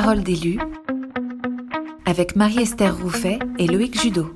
Parole 0.00 0.22
d'élu 0.22 0.60
avec 2.06 2.36
Marie-Esther 2.36 2.96
Rouffet 2.96 3.40
et 3.58 3.66
Loïc 3.66 4.00
Judo. 4.00 4.32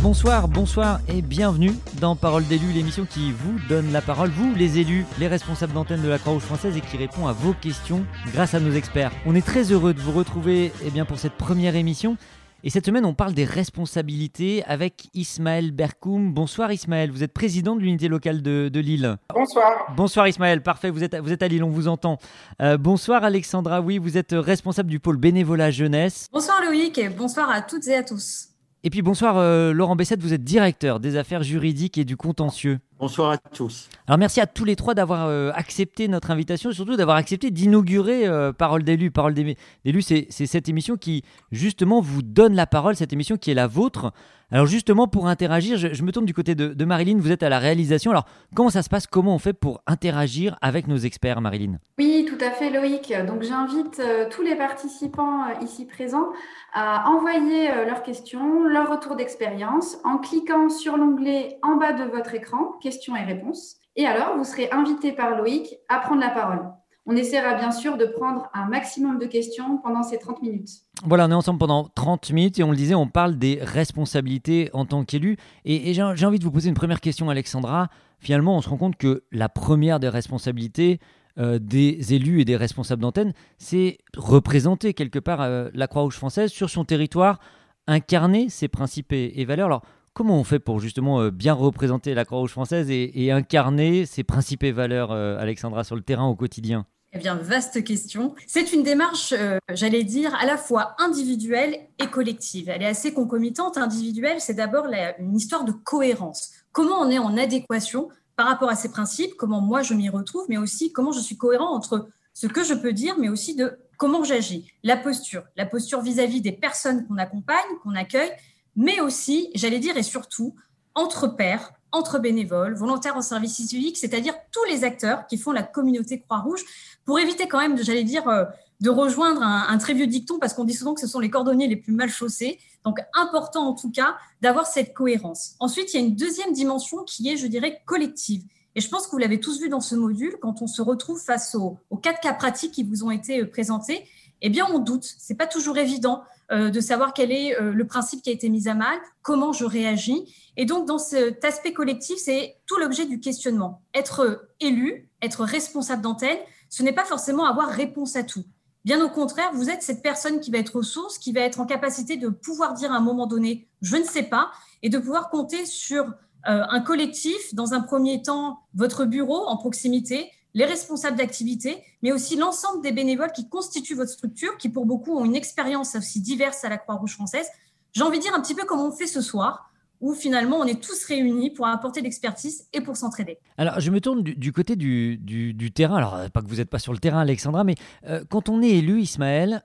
Bonsoir, 0.00 0.46
bonsoir 0.46 1.00
et 1.08 1.22
bienvenue 1.22 1.72
dans 2.00 2.14
Parole 2.14 2.46
d'élu, 2.46 2.70
l'émission 2.72 3.04
qui 3.04 3.32
vous 3.32 3.56
donne 3.68 3.90
la 3.90 4.00
parole, 4.00 4.30
vous 4.30 4.54
les 4.54 4.78
élus, 4.78 5.06
les 5.18 5.26
responsables 5.26 5.72
d'antenne 5.72 6.00
de 6.00 6.08
la 6.08 6.18
Croix-Rouge 6.18 6.42
française 6.42 6.76
et 6.76 6.80
qui 6.82 6.96
répond 6.96 7.26
à 7.26 7.32
vos 7.32 7.54
questions 7.54 8.04
grâce 8.32 8.54
à 8.54 8.60
nos 8.60 8.70
experts. 8.72 9.10
On 9.26 9.34
est 9.34 9.44
très 9.44 9.72
heureux 9.72 9.92
de 9.92 10.00
vous 10.00 10.12
retrouver 10.12 10.70
eh 10.84 10.90
bien, 10.90 11.04
pour 11.04 11.18
cette 11.18 11.32
première 11.32 11.74
émission 11.74 12.16
et 12.64 12.70
cette 12.70 12.86
semaine, 12.86 13.04
on 13.04 13.14
parle 13.14 13.34
des 13.34 13.44
responsabilités 13.44 14.62
avec 14.64 15.08
Ismaël 15.14 15.72
Berkoum. 15.72 16.32
Bonsoir 16.32 16.72
Ismaël, 16.72 17.10
vous 17.10 17.24
êtes 17.24 17.32
président 17.32 17.74
de 17.74 17.80
l'unité 17.80 18.06
locale 18.06 18.40
de, 18.40 18.70
Lille. 18.78 19.16
Bonsoir. 19.34 19.92
Bonsoir 19.96 20.28
Ismaël, 20.28 20.62
parfait, 20.62 20.90
vous 20.90 21.02
êtes, 21.02 21.16
vous 21.16 21.32
êtes 21.32 21.42
à 21.42 21.48
Lille, 21.48 21.64
on 21.64 21.70
vous 21.70 21.88
entend. 21.88 22.18
Euh, 22.60 22.78
bonsoir 22.78 23.24
Alexandra, 23.24 23.80
oui, 23.80 23.98
vous 23.98 24.16
êtes 24.16 24.32
responsable 24.32 24.90
du 24.90 25.00
pôle 25.00 25.16
bénévolat 25.16 25.72
jeunesse. 25.72 26.28
Bonsoir 26.32 26.62
Loïc 26.64 26.98
et 26.98 27.08
bonsoir 27.08 27.50
à 27.50 27.62
toutes 27.62 27.88
et 27.88 27.96
à 27.96 28.04
tous. 28.04 28.48
Et 28.84 28.90
puis 28.90 29.02
bonsoir 29.02 29.38
euh, 29.38 29.72
Laurent 29.72 29.96
Bessette, 29.96 30.20
vous 30.20 30.32
êtes 30.32 30.44
directeur 30.44 31.00
des 31.00 31.16
affaires 31.16 31.42
juridiques 31.42 31.98
et 31.98 32.04
du 32.04 32.16
contentieux. 32.16 32.78
Bonsoir 33.02 33.32
à 33.32 33.36
tous. 33.36 33.88
Alors 34.06 34.16
merci 34.16 34.40
à 34.40 34.46
tous 34.46 34.64
les 34.64 34.76
trois 34.76 34.94
d'avoir 34.94 35.26
euh, 35.26 35.50
accepté 35.56 36.06
notre 36.06 36.30
invitation 36.30 36.70
surtout 36.70 36.94
d'avoir 36.94 37.16
accepté 37.16 37.50
d'inaugurer 37.50 38.28
euh, 38.28 38.52
Parole 38.52 38.84
d'élu. 38.84 39.10
Parole 39.10 39.34
d'élu, 39.34 39.56
c'est 40.02 40.30
cette 40.30 40.68
émission 40.68 40.96
qui 40.96 41.24
justement 41.50 42.00
vous 42.00 42.22
donne 42.22 42.54
la 42.54 42.68
parole, 42.68 42.94
cette 42.94 43.12
émission 43.12 43.36
qui 43.36 43.50
est 43.50 43.54
la 43.54 43.66
vôtre. 43.66 44.12
Alors 44.52 44.66
justement 44.66 45.08
pour 45.08 45.28
interagir, 45.28 45.78
je, 45.78 46.02
me 46.02 46.12
tourne 46.12 46.26
du 46.26 46.34
côté 46.34 46.54
de, 46.54 46.84
Marilyn, 46.84 47.18
vous 47.18 47.32
êtes 47.32 47.42
à 47.42 47.48
la 47.48 47.58
réalisation. 47.58 48.10
Alors 48.10 48.26
comment 48.54 48.68
ça 48.68 48.82
se 48.82 48.90
passe? 48.90 49.06
Comment 49.06 49.34
on 49.34 49.38
fait 49.38 49.54
pour 49.54 49.80
interagir 49.86 50.58
avec 50.60 50.88
nos 50.88 50.98
experts, 50.98 51.40
Marilyn? 51.40 51.78
Oui, 51.98 52.26
tout 52.28 52.44
à 52.44 52.50
fait 52.50 52.68
Loïc. 52.68 53.14
Donc 53.26 53.42
j'invite 53.42 54.02
tous 54.30 54.42
les 54.42 54.54
participants 54.54 55.44
ici 55.62 55.86
présents 55.86 56.28
à 56.74 57.08
envoyer 57.08 57.68
leurs 57.86 58.02
questions, 58.02 58.64
leur 58.64 58.90
retour 58.90 59.16
d'expérience 59.16 59.96
en 60.04 60.18
cliquant 60.18 60.68
sur 60.68 60.98
l'onglet 60.98 61.58
en 61.62 61.76
bas 61.76 61.94
de 61.94 62.04
votre 62.04 62.34
écran, 62.34 62.72
questions 62.82 63.16
et 63.16 63.22
réponses. 63.22 63.76
Et 63.96 64.06
alors, 64.06 64.36
vous 64.36 64.44
serez 64.44 64.70
invité 64.70 65.12
par 65.12 65.36
Loïc 65.36 65.78
à 65.88 65.98
prendre 65.98 66.20
la 66.20 66.30
parole. 66.30 66.72
On 67.04 67.16
essaiera 67.16 67.54
bien 67.54 67.72
sûr 67.72 67.96
de 67.96 68.04
prendre 68.04 68.48
un 68.54 68.66
maximum 68.66 69.18
de 69.18 69.26
questions 69.26 69.78
pendant 69.78 70.04
ces 70.04 70.18
30 70.18 70.40
minutes. 70.40 70.70
Voilà, 71.04 71.26
on 71.26 71.30
est 71.32 71.34
ensemble 71.34 71.58
pendant 71.58 71.88
30 71.92 72.30
minutes 72.30 72.60
et 72.60 72.62
on 72.62 72.70
le 72.70 72.76
disait, 72.76 72.94
on 72.94 73.08
parle 73.08 73.38
des 73.38 73.58
responsabilités 73.60 74.70
en 74.72 74.86
tant 74.86 75.04
qu'élu. 75.04 75.36
Et, 75.64 75.92
j'ai 75.94 76.02
envie 76.02 76.38
de 76.38 76.44
vous 76.44 76.52
poser 76.52 76.68
une 76.68 76.76
première 76.76 77.00
question, 77.00 77.28
Alexandra. 77.28 77.88
Finalement, 78.20 78.56
on 78.56 78.60
se 78.60 78.68
rend 78.68 78.76
compte 78.76 78.96
que 78.96 79.24
la 79.32 79.48
première 79.48 79.98
des 79.98 80.08
responsabilités, 80.08 81.00
euh, 81.40 81.58
des 81.58 82.14
élus 82.14 82.40
et 82.40 82.44
des 82.44 82.56
responsables 82.56 83.02
d'antenne, 83.02 83.32
c'est 83.58 83.98
représenter 84.16 84.94
quelque 84.94 85.18
part 85.18 85.40
euh, 85.40 85.70
la 85.74 85.88
Croix-Rouge 85.88 86.14
française 86.14 86.52
sur 86.52 86.70
son 86.70 86.84
territoire, 86.84 87.40
incarner 87.88 88.48
ses 88.48 88.68
principes 88.68 89.12
et, 89.12 89.44
valeurs. 89.44 89.66
Alors, 89.66 89.82
comment 90.12 90.38
on 90.38 90.44
fait 90.44 90.60
pour 90.60 90.78
justement 90.78 91.20
euh, 91.20 91.32
bien 91.32 91.52
représenter 91.54 92.14
la 92.14 92.24
Croix-Rouge 92.24 92.52
française 92.52 92.88
et, 92.92 93.32
incarner 93.32 94.06
ses 94.06 94.22
principes 94.22 94.62
et 94.62 94.70
valeurs, 94.70 95.10
Alexandra, 95.10 95.82
sur 95.82 95.96
le 95.96 96.02
terrain 96.02 96.26
au 96.26 96.36
quotidien? 96.36 96.86
Eh 97.14 97.18
bien, 97.18 97.34
vaste 97.34 97.84
question. 97.84 98.34
C'est 98.46 98.72
une 98.72 98.82
démarche, 98.82 99.34
euh, 99.36 99.58
j'allais 99.70 100.02
dire, 100.02 100.34
à 100.34 100.46
la 100.46 100.56
fois 100.56 100.94
individuelle 100.98 101.78
et 101.98 102.06
collective. 102.06 102.70
Elle 102.70 102.82
est 102.82 102.86
assez 102.86 103.12
concomitante. 103.12 103.76
Individuelle, 103.76 104.40
c'est 104.40 104.54
d'abord 104.54 104.86
une 105.18 105.36
histoire 105.36 105.64
de 105.64 105.72
cohérence. 105.72 106.52
Comment 106.72 107.00
on 107.00 107.10
est 107.10 107.18
en 107.18 107.36
adéquation 107.36 108.08
par 108.36 108.46
rapport 108.46 108.70
à 108.70 108.76
ces 108.76 108.90
principes, 108.90 109.34
comment 109.36 109.60
moi 109.60 109.82
je 109.82 109.92
m'y 109.92 110.08
retrouve, 110.08 110.46
mais 110.48 110.56
aussi 110.56 110.90
comment 110.90 111.12
je 111.12 111.20
suis 111.20 111.36
cohérent 111.36 111.74
entre 111.74 112.08
ce 112.32 112.46
que 112.46 112.64
je 112.64 112.72
peux 112.72 112.94
dire, 112.94 113.18
mais 113.18 113.28
aussi 113.28 113.54
de 113.54 113.78
comment 113.98 114.24
j'agis, 114.24 114.72
la 114.82 114.96
posture, 114.96 115.44
la 115.56 115.66
posture 115.66 116.00
vis-à-vis 116.00 116.40
des 116.40 116.52
personnes 116.52 117.06
qu'on 117.06 117.18
accompagne, 117.18 117.58
qu'on 117.82 117.94
accueille, 117.94 118.32
mais 118.74 119.00
aussi, 119.00 119.50
j'allais 119.54 119.78
dire, 119.80 119.98
et 119.98 120.02
surtout, 120.02 120.54
entre 120.94 121.28
pairs, 121.28 121.72
entre 121.92 122.18
bénévoles, 122.18 122.74
volontaires 122.74 123.16
en 123.16 123.22
service 123.22 123.54
civique, 123.54 123.96
c'est-à-dire 123.96 124.34
tous 124.50 124.64
les 124.64 124.82
acteurs 124.84 125.26
qui 125.26 125.36
font 125.36 125.52
la 125.52 125.62
communauté 125.62 126.20
Croix-Rouge, 126.20 126.64
pour 127.04 127.18
éviter 127.18 127.46
quand 127.46 127.58
même, 127.58 127.82
j'allais 127.82 128.04
dire, 128.04 128.28
euh, 128.28 128.44
de 128.80 128.90
rejoindre 128.90 129.42
un, 129.42 129.78
très 129.78 129.94
vieux 129.94 130.08
dicton, 130.08 130.38
parce 130.40 130.54
qu'on 130.54 130.64
dit 130.64 130.74
souvent 130.74 130.94
que 130.94 131.00
ce 131.00 131.06
sont 131.06 131.20
les 131.20 131.30
cordonniers 131.30 131.68
les 131.68 131.76
plus 131.76 131.92
mal 131.92 132.08
chaussés. 132.08 132.58
Donc, 132.84 132.98
important 133.14 133.68
en 133.68 133.74
tout 133.74 133.92
cas 133.92 134.16
d'avoir 134.40 134.66
cette 134.66 134.92
cohérence. 134.92 135.54
Ensuite, 135.60 135.94
il 135.94 136.00
y 136.00 136.02
a 136.02 136.06
une 136.06 136.16
deuxième 136.16 136.52
dimension 136.52 137.04
qui 137.04 137.28
est, 137.28 137.36
je 137.36 137.46
dirais, 137.46 137.80
collective. 137.86 138.42
Et 138.74 138.80
je 138.80 138.88
pense 138.88 139.06
que 139.06 139.12
vous 139.12 139.18
l'avez 139.18 139.38
tous 139.38 139.60
vu 139.60 139.68
dans 139.68 139.80
ce 139.80 139.94
module, 139.94 140.36
quand 140.40 140.62
on 140.62 140.66
se 140.66 140.82
retrouve 140.82 141.20
face 141.20 141.54
aux, 141.54 141.78
quatre 142.02 142.20
cas 142.20 142.32
pratiques 142.32 142.72
qui 142.72 142.82
vous 142.82 143.04
ont 143.04 143.10
été 143.10 143.42
euh, 143.42 143.46
présentés, 143.46 144.04
eh 144.40 144.50
bien, 144.50 144.66
on 144.72 144.80
doute. 144.80 145.04
C'est 145.18 145.36
pas 145.36 145.46
toujours 145.46 145.78
évident 145.78 146.24
de 146.52 146.80
savoir 146.80 147.14
quel 147.14 147.32
est 147.32 147.58
euh, 147.60 147.72
le 147.72 147.86
principe 147.86 148.22
qui 148.22 148.30
a 148.30 148.32
été 148.32 148.48
mis 148.48 148.68
à 148.68 148.74
mal, 148.74 148.98
comment 149.22 149.52
je 149.52 149.64
réagis. 149.64 150.34
Et 150.56 150.64
donc, 150.64 150.86
dans 150.86 150.98
cet 150.98 151.44
aspect 151.44 151.72
collectif, 151.72 152.18
c'est 152.18 152.56
tout 152.66 152.76
l'objet 152.76 153.06
du 153.06 153.20
questionnement. 153.20 153.82
Être 153.94 154.48
élu, 154.60 155.08
être 155.22 155.44
responsable 155.44 156.02
d'antenne, 156.02 156.38
ce 156.68 156.82
n'est 156.82 156.92
pas 156.92 157.04
forcément 157.04 157.44
avoir 157.46 157.68
réponse 157.68 158.16
à 158.16 158.22
tout. 158.22 158.44
Bien 158.84 159.02
au 159.04 159.08
contraire, 159.08 159.50
vous 159.54 159.70
êtes 159.70 159.82
cette 159.82 160.02
personne 160.02 160.40
qui 160.40 160.50
va 160.50 160.58
être 160.58 160.76
ressource, 160.76 161.18
qui 161.18 161.32
va 161.32 161.40
être 161.40 161.60
en 161.60 161.66
capacité 161.66 162.16
de 162.16 162.28
pouvoir 162.28 162.74
dire 162.74 162.92
à 162.92 162.96
un 162.96 163.00
moment 163.00 163.26
donné, 163.26 163.68
je 163.80 163.96
ne 163.96 164.04
sais 164.04 164.24
pas, 164.24 164.50
et 164.82 164.88
de 164.88 164.98
pouvoir 164.98 165.30
compter 165.30 165.64
sur 165.66 166.04
euh, 166.48 166.64
un 166.68 166.80
collectif, 166.80 167.54
dans 167.54 167.74
un 167.74 167.80
premier 167.80 168.22
temps, 168.22 168.58
votre 168.74 169.04
bureau 169.04 169.46
en 169.46 169.56
proximité, 169.56 170.30
les 170.54 170.64
responsables 170.64 171.16
d'activité, 171.16 171.82
mais 172.02 172.12
aussi 172.12 172.36
l'ensemble 172.36 172.82
des 172.82 172.92
bénévoles 172.92 173.32
qui 173.32 173.48
constituent 173.48 173.94
votre 173.94 174.10
structure, 174.10 174.56
qui 174.58 174.68
pour 174.68 174.86
beaucoup 174.86 175.16
ont 175.16 175.24
une 175.24 175.36
expérience 175.36 175.94
aussi 175.96 176.20
diverse 176.20 176.64
à 176.64 176.68
la 176.68 176.78
Croix-Rouge 176.78 177.14
française. 177.14 177.46
J'ai 177.92 178.02
envie 178.02 178.18
de 178.18 178.22
dire 178.22 178.34
un 178.34 178.40
petit 178.40 178.54
peu 178.54 178.64
comme 178.64 178.80
on 178.80 178.92
fait 178.92 179.06
ce 179.06 179.20
soir, 179.20 179.70
où 180.00 180.14
finalement 180.14 180.56
on 180.58 180.64
est 180.64 180.82
tous 180.82 181.04
réunis 181.04 181.50
pour 181.50 181.66
apporter 181.66 182.00
l'expertise 182.00 182.66
et 182.72 182.80
pour 182.80 182.96
s'entraider. 182.96 183.38
Alors 183.56 183.78
je 183.78 183.90
me 183.90 184.00
tourne 184.00 184.22
du, 184.22 184.52
côté 184.52 184.74
du, 184.76 185.70
terrain, 185.72 185.96
alors 185.96 186.16
euh, 186.16 186.28
pas 186.28 186.42
que 186.42 186.48
vous 186.48 186.56
n'êtes 186.56 186.70
pas 186.70 186.80
sur 186.80 186.92
le 186.92 186.98
terrain 186.98 187.20
Alexandra, 187.20 187.62
mais 187.64 187.76
euh, 188.08 188.24
quand 188.28 188.48
on 188.48 188.62
est 188.62 188.70
élu 188.70 189.00
Ismaël, 189.00 189.62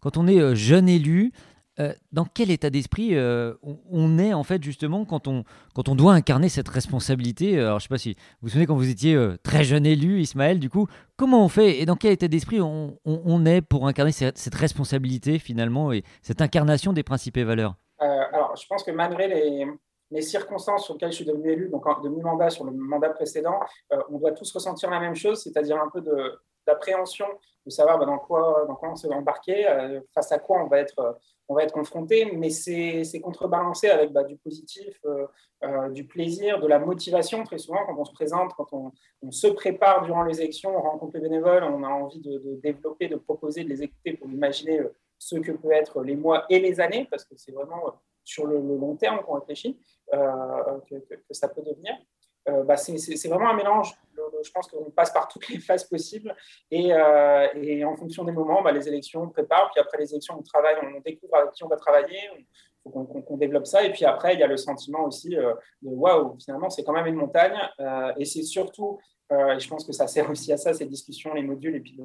quand 0.00 0.16
on 0.16 0.26
est 0.26 0.56
jeune 0.56 0.88
élu, 0.88 1.32
euh, 1.80 1.92
dans 2.12 2.24
quel 2.24 2.50
état 2.50 2.70
d'esprit 2.70 3.10
euh, 3.14 3.54
on, 3.62 4.18
est 4.18 4.34
en 4.34 4.42
fait 4.42 4.62
justement 4.62 5.04
quand 5.04 5.28
on, 5.28 5.44
quand 5.74 5.88
on 5.88 5.94
doit 5.94 6.12
incarner 6.12 6.48
cette 6.48 6.68
responsabilité 6.68 7.56
euh, 7.56 7.66
Alors 7.66 7.78
je 7.78 7.84
sais 7.84 7.88
pas 7.88 7.98
si 7.98 8.14
vous 8.14 8.18
vous 8.42 8.48
souvenez 8.48 8.66
quand 8.66 8.74
vous 8.74 8.90
étiez 8.90 9.16
très 9.44 9.62
jeune 9.62 9.86
élu, 9.86 10.20
Ismaël, 10.20 10.58
du 10.58 10.70
coup, 10.70 10.88
comment 11.16 11.44
on 11.44 11.48
fait 11.48 11.78
et 11.78 11.86
dans 11.86 11.94
quel 11.94 12.12
état 12.12 12.26
d'esprit 12.26 12.60
on, 12.60 12.98
on, 13.04 13.46
est 13.46 13.60
pour 13.60 13.86
incarner 13.86 14.10
cette, 14.10 14.54
responsabilité 14.54 15.38
finalement 15.38 15.92
et 15.92 16.02
cette 16.20 16.42
incarnation 16.42 16.92
des 16.92 17.04
principes 17.04 17.36
et 17.36 17.44
valeurs? 17.44 17.76
Alors 18.00 18.56
je 18.56 18.66
pense 18.66 18.82
que 18.82 18.90
malgré 18.90 19.28
les, 19.28 19.66
les 20.10 20.22
circonstances 20.22 20.84
sur 20.84 20.94
lesquelles 20.94 21.12
je 21.12 21.16
suis 21.16 21.24
devenu 21.24 21.50
élu, 21.50 21.68
donc 21.68 21.84
de 22.02 22.08
mi-mandat 22.08 22.50
sur 22.50 22.64
le 22.64 22.72
mandat 22.72 23.10
précédent, 23.10 23.60
on 24.10 24.18
doit 24.18 24.32
tous 24.32 24.50
ressentir 24.52 24.90
la 24.90 25.00
même 25.00 25.14
chose, 25.14 25.42
c'est-à-dire 25.42 25.76
un 25.80 25.88
peu 25.88 26.02
d'appréhension, 26.66 27.26
de, 27.66 27.70
savoir 27.70 27.98
bah, 27.98 28.06
dans, 28.06 28.18
quoi, 28.18 28.64
dans 28.66 28.74
quoi 28.74 28.90
on 28.90 28.96
s'est 28.96 29.12
embarqué, 29.12 29.66
face 30.14 30.32
à 30.32 30.38
quoi 30.38 30.62
on 30.62 30.66
va 30.66 30.78
être 30.78 31.18
on 31.48 31.54
va 31.54 31.62
être 31.62 31.72
confronté, 31.72 32.30
mais 32.32 32.50
c'est 32.50 33.20
contrebalancé 33.22 33.88
avec 33.88 34.12
bah, 34.12 34.22
du 34.22 34.36
positif, 34.36 35.00
euh, 35.06 35.26
euh, 35.64 35.88
du 35.88 36.04
plaisir, 36.06 36.60
de 36.60 36.66
la 36.66 36.78
motivation. 36.78 37.42
Très 37.42 37.56
souvent, 37.56 37.86
quand 37.86 37.96
on 37.98 38.04
se 38.04 38.12
présente, 38.12 38.52
quand 38.54 38.68
on, 38.72 38.92
se 39.30 39.46
prépare 39.46 40.04
durant 40.04 40.24
les 40.24 40.40
élections, 40.40 40.76
on 40.76 40.82
rencontre 40.82 41.14
les 41.14 41.22
bénévoles, 41.22 41.64
on 41.64 41.82
a 41.84 41.88
envie 41.88 42.20
de, 42.20 42.60
développer, 42.62 43.08
de 43.08 43.16
proposer, 43.16 43.64
de 43.64 43.70
les 43.70 43.82
écouter 43.82 44.12
pour 44.12 44.30
imaginer 44.30 44.80
euh, 44.80 44.94
ce 45.18 45.36
que 45.36 45.52
peut 45.52 45.72
être 45.72 46.02
les 46.02 46.16
mois 46.16 46.44
et 46.50 46.58
les 46.58 46.80
années, 46.80 47.08
parce 47.10 47.24
que 47.24 47.34
c'est 47.36 47.52
vraiment 47.52 47.82
sur 48.24 48.46
le, 48.46 48.58
long 48.58 48.94
terme 48.96 49.20
qu'on 49.22 49.34
réfléchit 49.34 49.80
que, 50.10 51.34
ça 51.34 51.48
peut 51.48 51.62
devenir. 51.62 51.94
Euh, 52.48 52.62
bah, 52.64 52.76
c'est 52.76 53.28
vraiment 53.28 53.50
un 53.50 53.56
mélange. 53.56 53.92
Je 54.42 54.50
pense 54.50 54.68
qu'on 54.68 54.90
passe 54.90 55.12
par 55.12 55.28
toutes 55.28 55.48
les 55.48 55.58
phases 55.58 55.84
possibles. 55.84 56.34
Et, 56.70 56.92
euh, 56.92 57.86
en 57.86 57.96
fonction 57.96 58.24
des 58.24 58.32
moments, 58.32 58.62
bah, 58.62 58.72
les 58.72 58.88
élections 58.88 59.22
on 59.22 59.28
prépare, 59.28 59.70
puis 59.72 59.80
après 59.80 59.98
les 59.98 60.10
élections 60.10 60.36
on 60.38 60.42
travaille, 60.42 60.76
on 60.82 61.00
découvre 61.00 61.36
avec 61.36 61.52
qui 61.52 61.64
on 61.64 61.68
va 61.68 61.76
travailler, 61.76 62.18
il 62.36 62.46
faut 62.82 62.90
qu'on 62.90 63.36
développe 63.36 63.66
ça. 63.66 63.84
Et 63.84 63.92
puis 63.92 64.04
après 64.04 64.34
il 64.34 64.40
y 64.40 64.42
a 64.42 64.46
le 64.46 64.56
sentiment 64.56 65.04
aussi 65.04 65.36
euh, 65.36 65.54
de 65.82 65.90
waouh, 65.90 66.36
finalement 66.42 66.70
c'est 66.70 66.84
quand 66.84 66.92
même 66.92 67.06
une 67.06 67.16
montagne. 67.16 67.58
Et 68.16 68.24
c'est 68.24 68.42
surtout, 68.42 68.98
et 69.30 69.58
je 69.58 69.68
pense 69.68 69.84
que 69.84 69.92
ça 69.92 70.06
sert 70.06 70.30
aussi 70.30 70.52
à 70.52 70.56
ça, 70.56 70.72
ces 70.72 70.86
discussions, 70.86 71.34
les 71.34 71.42
modules 71.42 71.76
et 71.76 71.80
puis 71.80 72.00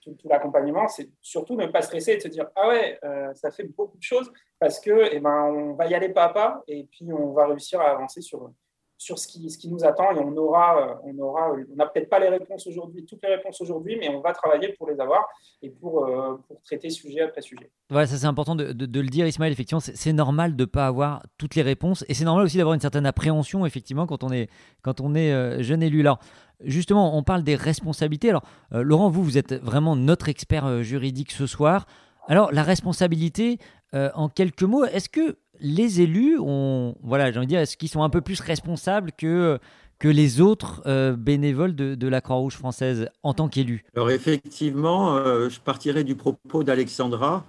tout, 0.00 0.16
l'accompagnement, 0.24 0.88
c'est 0.88 1.10
surtout 1.20 1.56
ne 1.56 1.66
pas 1.66 1.82
stresser 1.82 2.12
et 2.12 2.16
de 2.16 2.22
se 2.22 2.28
dire 2.28 2.48
ah 2.54 2.68
ouais, 2.68 2.98
ça 3.34 3.50
fait 3.50 3.64
beaucoup 3.64 3.98
de 3.98 4.02
choses 4.02 4.30
parce 4.58 4.80
que 4.80 5.08
eh 5.12 5.20
ben, 5.20 5.44
on 5.44 5.74
va 5.74 5.86
y 5.86 5.94
aller 5.94 6.08
pas 6.10 6.24
à 6.24 6.28
pas 6.28 6.62
et 6.68 6.84
puis 6.84 7.12
on 7.12 7.32
va 7.32 7.46
réussir 7.46 7.80
à 7.80 7.90
avancer 7.90 8.20
sur 8.20 8.52
sur 8.98 9.16
ce 9.16 9.28
qui, 9.28 9.48
ce 9.48 9.56
qui 9.56 9.68
nous 9.68 9.84
attend 9.84 10.10
et 10.10 10.18
on 10.18 10.36
aura, 10.36 11.00
on 11.04 11.16
aura, 11.20 11.52
on 11.52 11.76
n'a 11.76 11.86
peut-être 11.86 12.10
pas 12.10 12.18
les 12.18 12.28
réponses 12.28 12.66
aujourd'hui, 12.66 13.04
toutes 13.06 13.22
les 13.22 13.36
réponses 13.36 13.60
aujourd'hui, 13.60 13.96
mais 13.98 14.08
on 14.08 14.20
va 14.20 14.32
travailler 14.32 14.74
pour 14.76 14.90
les 14.90 15.00
avoir 15.00 15.24
et 15.62 15.70
pour, 15.70 16.04
pour 16.48 16.60
traiter 16.62 16.90
sujet 16.90 17.20
après 17.20 17.40
sujet. 17.40 17.70
Ouais, 17.92 18.06
ça 18.06 18.16
c'est 18.16 18.26
important 18.26 18.56
de, 18.56 18.72
de, 18.72 19.00
le 19.00 19.08
dire, 19.08 19.26
Ismaël. 19.26 19.52
Effectivement, 19.52 19.80
c'est 19.80 20.12
normal 20.12 20.56
de 20.56 20.64
ne 20.64 20.66
pas 20.66 20.88
avoir 20.88 21.22
toutes 21.38 21.54
les 21.54 21.62
réponses 21.62 22.04
et 22.08 22.14
c'est 22.14 22.24
normal 22.24 22.44
aussi 22.44 22.56
d'avoir 22.56 22.74
une 22.74 22.80
certaine 22.80 23.06
appréhension, 23.06 23.64
effectivement, 23.64 24.06
quand 24.06 24.24
on 24.24 24.32
est, 24.32 24.50
quand 24.82 25.00
on 25.00 25.14
est 25.14 25.62
jeune 25.62 25.82
élu. 25.82 26.00
Alors, 26.00 26.18
justement, 26.64 27.16
on 27.16 27.22
parle 27.22 27.44
des 27.44 27.54
responsabilités. 27.54 28.30
Alors, 28.30 28.42
Laurent, 28.72 29.10
vous, 29.10 29.22
vous 29.22 29.38
êtes 29.38 29.52
vraiment 29.54 29.94
notre 29.94 30.28
expert 30.28 30.82
juridique 30.82 31.30
ce 31.30 31.46
soir. 31.46 31.86
Alors, 32.26 32.52
la 32.52 32.64
responsabilité, 32.64 33.58
en 33.92 34.28
quelques 34.28 34.64
mots, 34.64 34.84
est-ce 34.84 35.08
que 35.08 35.38
les 35.60 36.00
élus 36.00 36.38
ont, 36.38 36.96
voilà, 37.02 37.30
j'ai 37.30 37.38
envie 37.38 37.46
de 37.46 37.50
dire, 37.50 37.60
est-ce 37.60 37.76
qu'ils 37.76 37.88
sont 37.88 38.02
un 38.02 38.10
peu 38.10 38.20
plus 38.20 38.40
responsables 38.40 39.12
que, 39.12 39.58
que 39.98 40.08
les 40.08 40.40
autres 40.40 40.82
euh, 40.86 41.16
bénévoles 41.16 41.74
de, 41.74 42.08
la 42.08 42.20
Croix-Rouge 42.20 42.56
française 42.56 43.08
en 43.22 43.34
tant 43.34 43.48
qu'élus? 43.48 43.84
Alors 43.94 44.10
effectivement, 44.10 45.16
euh, 45.16 45.48
je 45.48 45.60
partirai 45.60 46.04
du 46.04 46.14
propos 46.14 46.62
d'Alexandra, 46.62 47.44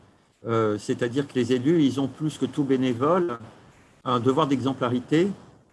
euh, 0.45 0.77
c'est-à-dire 0.77 1.27
que 1.27 1.35
les 1.35 1.53
élus, 1.53 1.83
ils 1.83 1.99
ont 1.99 2.07
plus 2.07 2.37
que 2.37 2.45
tout 2.45 2.63
bénévole 2.63 3.37
un 4.05 4.19
devoir 4.19 4.47
d'exemplarité. 4.47 5.27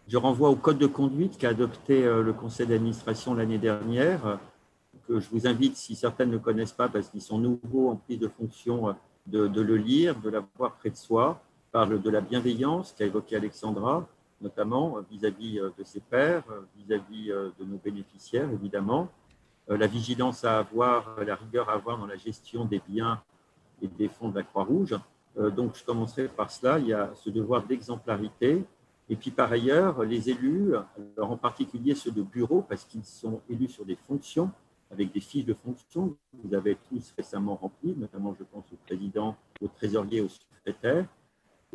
Je 0.08 0.16
renvoie 0.16 0.50
au 0.50 0.56
code 0.56 0.78
de 0.78 0.86
conduite 0.86 1.38
qu'a 1.38 1.50
adopté 1.50 2.02
le 2.02 2.32
conseil 2.32 2.66
d'administration 2.66 3.34
l'année 3.34 3.58
dernière, 3.58 4.38
que 5.08 5.18
je 5.18 5.28
vous 5.30 5.48
invite, 5.48 5.76
si 5.76 5.96
certaines 5.96 6.30
ne 6.30 6.38
connaissent 6.38 6.72
pas, 6.72 6.88
parce 6.88 7.08
qu'ils 7.08 7.22
sont 7.22 7.38
nouveaux 7.38 7.90
en 7.90 7.96
prise 7.96 8.20
de 8.20 8.28
fonction, 8.28 8.94
de, 9.26 9.48
de 9.48 9.60
le 9.60 9.76
lire, 9.76 10.14
de 10.20 10.30
l'avoir 10.30 10.74
près 10.76 10.90
de 10.90 10.96
soi 10.96 11.40
parle 11.76 12.00
de 12.00 12.08
la 12.08 12.23
bienveillance 12.23 12.94
qu'a 12.96 13.05
évoqué 13.05 13.37
Alexandra, 13.37 14.08
notamment 14.40 14.96
euh, 14.96 15.02
vis-à-vis 15.11 15.58
euh, 15.58 15.69
de 15.78 15.84
ses 15.84 16.00
pairs, 16.00 16.43
euh, 16.50 16.62
vis-à-vis 16.78 17.28
de 17.28 17.64
nos 17.67 17.76
bénéficiaires, 17.76 18.50
évidemment, 18.50 19.11
la 19.69 19.87
vigilance 19.87 20.43
à 20.43 20.61
avoir, 20.61 21.23
la 21.23 21.34
rigueur 21.34 21.69
à 21.69 21.75
avoir 21.75 21.99
dans 21.99 22.06
la 22.06 22.17
gestion 22.17 22.64
des 22.64 22.81
biens 22.88 23.20
et 23.82 23.88
des 23.88 24.08
fonds 24.08 24.31
de 24.31 24.37
la 24.37 24.43
Croix-Rouge. 24.43 24.94
Donc, 25.58 25.76
je 25.76 25.84
commencerai 25.84 26.28
par 26.28 26.50
cela. 26.50 26.78
Il 26.78 26.87
y 26.87 26.94
a 26.94 27.11
ce 27.14 27.28
devoir 27.28 27.67
d'exemplarité. 27.67 28.64
Et 29.11 29.17
puis, 29.17 29.31
par 29.31 29.52
ailleurs, 29.52 30.02
les 30.02 30.31
élus, 30.31 30.73
en 31.19 31.37
particulier 31.37 31.94
ceux 31.94 32.12
de 32.12 32.23
bureau, 32.23 32.62
parce 32.62 32.84
qu'ils 32.84 33.05
sont 33.05 33.43
élus 33.50 33.69
sur 33.69 33.84
des 33.84 33.96
fonctions, 33.96 34.50
avec 34.90 35.12
des 35.12 35.20
fiches 35.20 35.44
de 35.44 35.55
fonction, 35.55 36.17
vous 36.43 36.55
avez 36.55 36.78
tous 36.88 37.12
récemment 37.19 37.56
rempli, 37.56 37.94
notamment, 37.96 38.34
je 38.38 38.44
pense, 38.44 38.64
au 38.73 38.76
président, 38.87 39.37
au 39.61 39.69
trésorier, 39.69 40.20
au 40.23 40.28
secrétaire. 40.28 41.06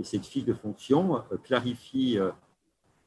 Et 0.01 0.03
cette 0.03 0.25
fiche 0.25 0.45
de 0.45 0.53
fonction 0.56 1.18
euh, 1.18 1.38
clarifie 1.44 2.18
euh, 2.18 2.31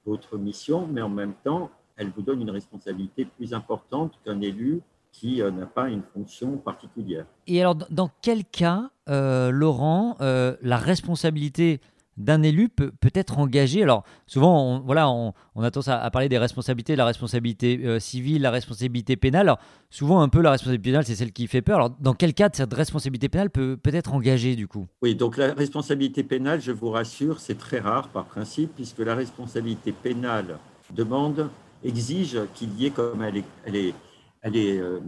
votre 0.06 0.38
mission, 0.38 0.87
mais 0.87 1.02
en 1.02 1.08
même 1.08 1.35
temps, 1.43 1.73
elle 1.96 2.11
vous 2.11 2.23
donne 2.23 2.41
une 2.41 2.50
responsabilité 2.50 3.25
plus 3.25 3.52
importante 3.52 4.12
qu'un 4.25 4.41
élu 4.41 4.81
qui 5.11 5.43
euh, 5.43 5.50
n'a 5.50 5.67
pas 5.67 5.88
une 5.88 6.05
fonction 6.05 6.56
particulière. 6.56 7.26
Et 7.49 7.61
alors, 7.61 7.75
dans 7.91 8.11
quel 8.23 8.44
cas, 8.44 8.91
Laurent, 9.08 10.17
la 10.20 10.76
responsabilité 10.79 11.81
d'un 12.16 12.43
élu 12.43 12.69
peut, 12.69 12.93
être 13.14 13.38
engagé. 13.38 13.82
Alors 13.82 14.05
souvent, 14.26 14.76
on, 14.76 14.81
voilà, 14.81 15.08
on, 15.11 15.32
a 15.56 15.70
tendance 15.70 15.88
à, 15.88 16.11
parler 16.11 16.28
des 16.28 16.38
responsabilités, 16.38 16.96
la 16.96 17.05
responsabilité 17.05 17.81
euh, 17.84 17.99
civile, 17.99 18.43
la 18.43 18.50
responsabilité 18.50 19.16
pénale. 19.16 19.56
Souvent, 19.90 20.20
un 20.20 20.28
peu 20.28 20.40
la 20.40 20.52
responsabilité 20.52 20.90
pénale, 20.90 21.05
c'est 21.05 21.14
celle 21.14 21.32
qui 21.32 21.46
fait 21.46 21.62
peur. 21.62 21.76
Alors 21.76 21.90
dans 21.90 22.14
quel 22.14 22.34
cas 22.34 22.49
cette 22.52 22.75
responsabilité 22.75 23.28
pénale 23.28 23.50
peut, 23.50 23.76
peut 23.76 23.94
être 23.94 24.14
engagée 24.14 24.56
du 24.56 24.69
coup? 24.69 24.87
Oui, 25.02 25.14
donc 25.14 25.37
la 25.37 25.55
responsabilité 25.55 26.22
pénale, 26.22 26.61
je 26.61 26.72
vous 26.72 26.90
rassure, 26.90 27.40
c'est 27.40 27.58
très 27.58 27.78
rare 27.78 28.08
par 28.08 28.25
principe, 28.25 28.75
puisque 28.75 29.00
la 29.00 29.14
responsabilité 29.14 29.93
pénale 29.93 30.58
demande, 30.94 31.49
exige 31.84 32.38
qu'il 32.55 32.81
y 32.81 32.87
ait, 32.87 32.90
comme 32.90 33.22
elle 33.22 33.38
est, 33.38 33.44
elle 33.64 33.76
est, 33.76 33.94
elle 34.43 34.56
est 34.56 34.78
euh, 34.78 35.00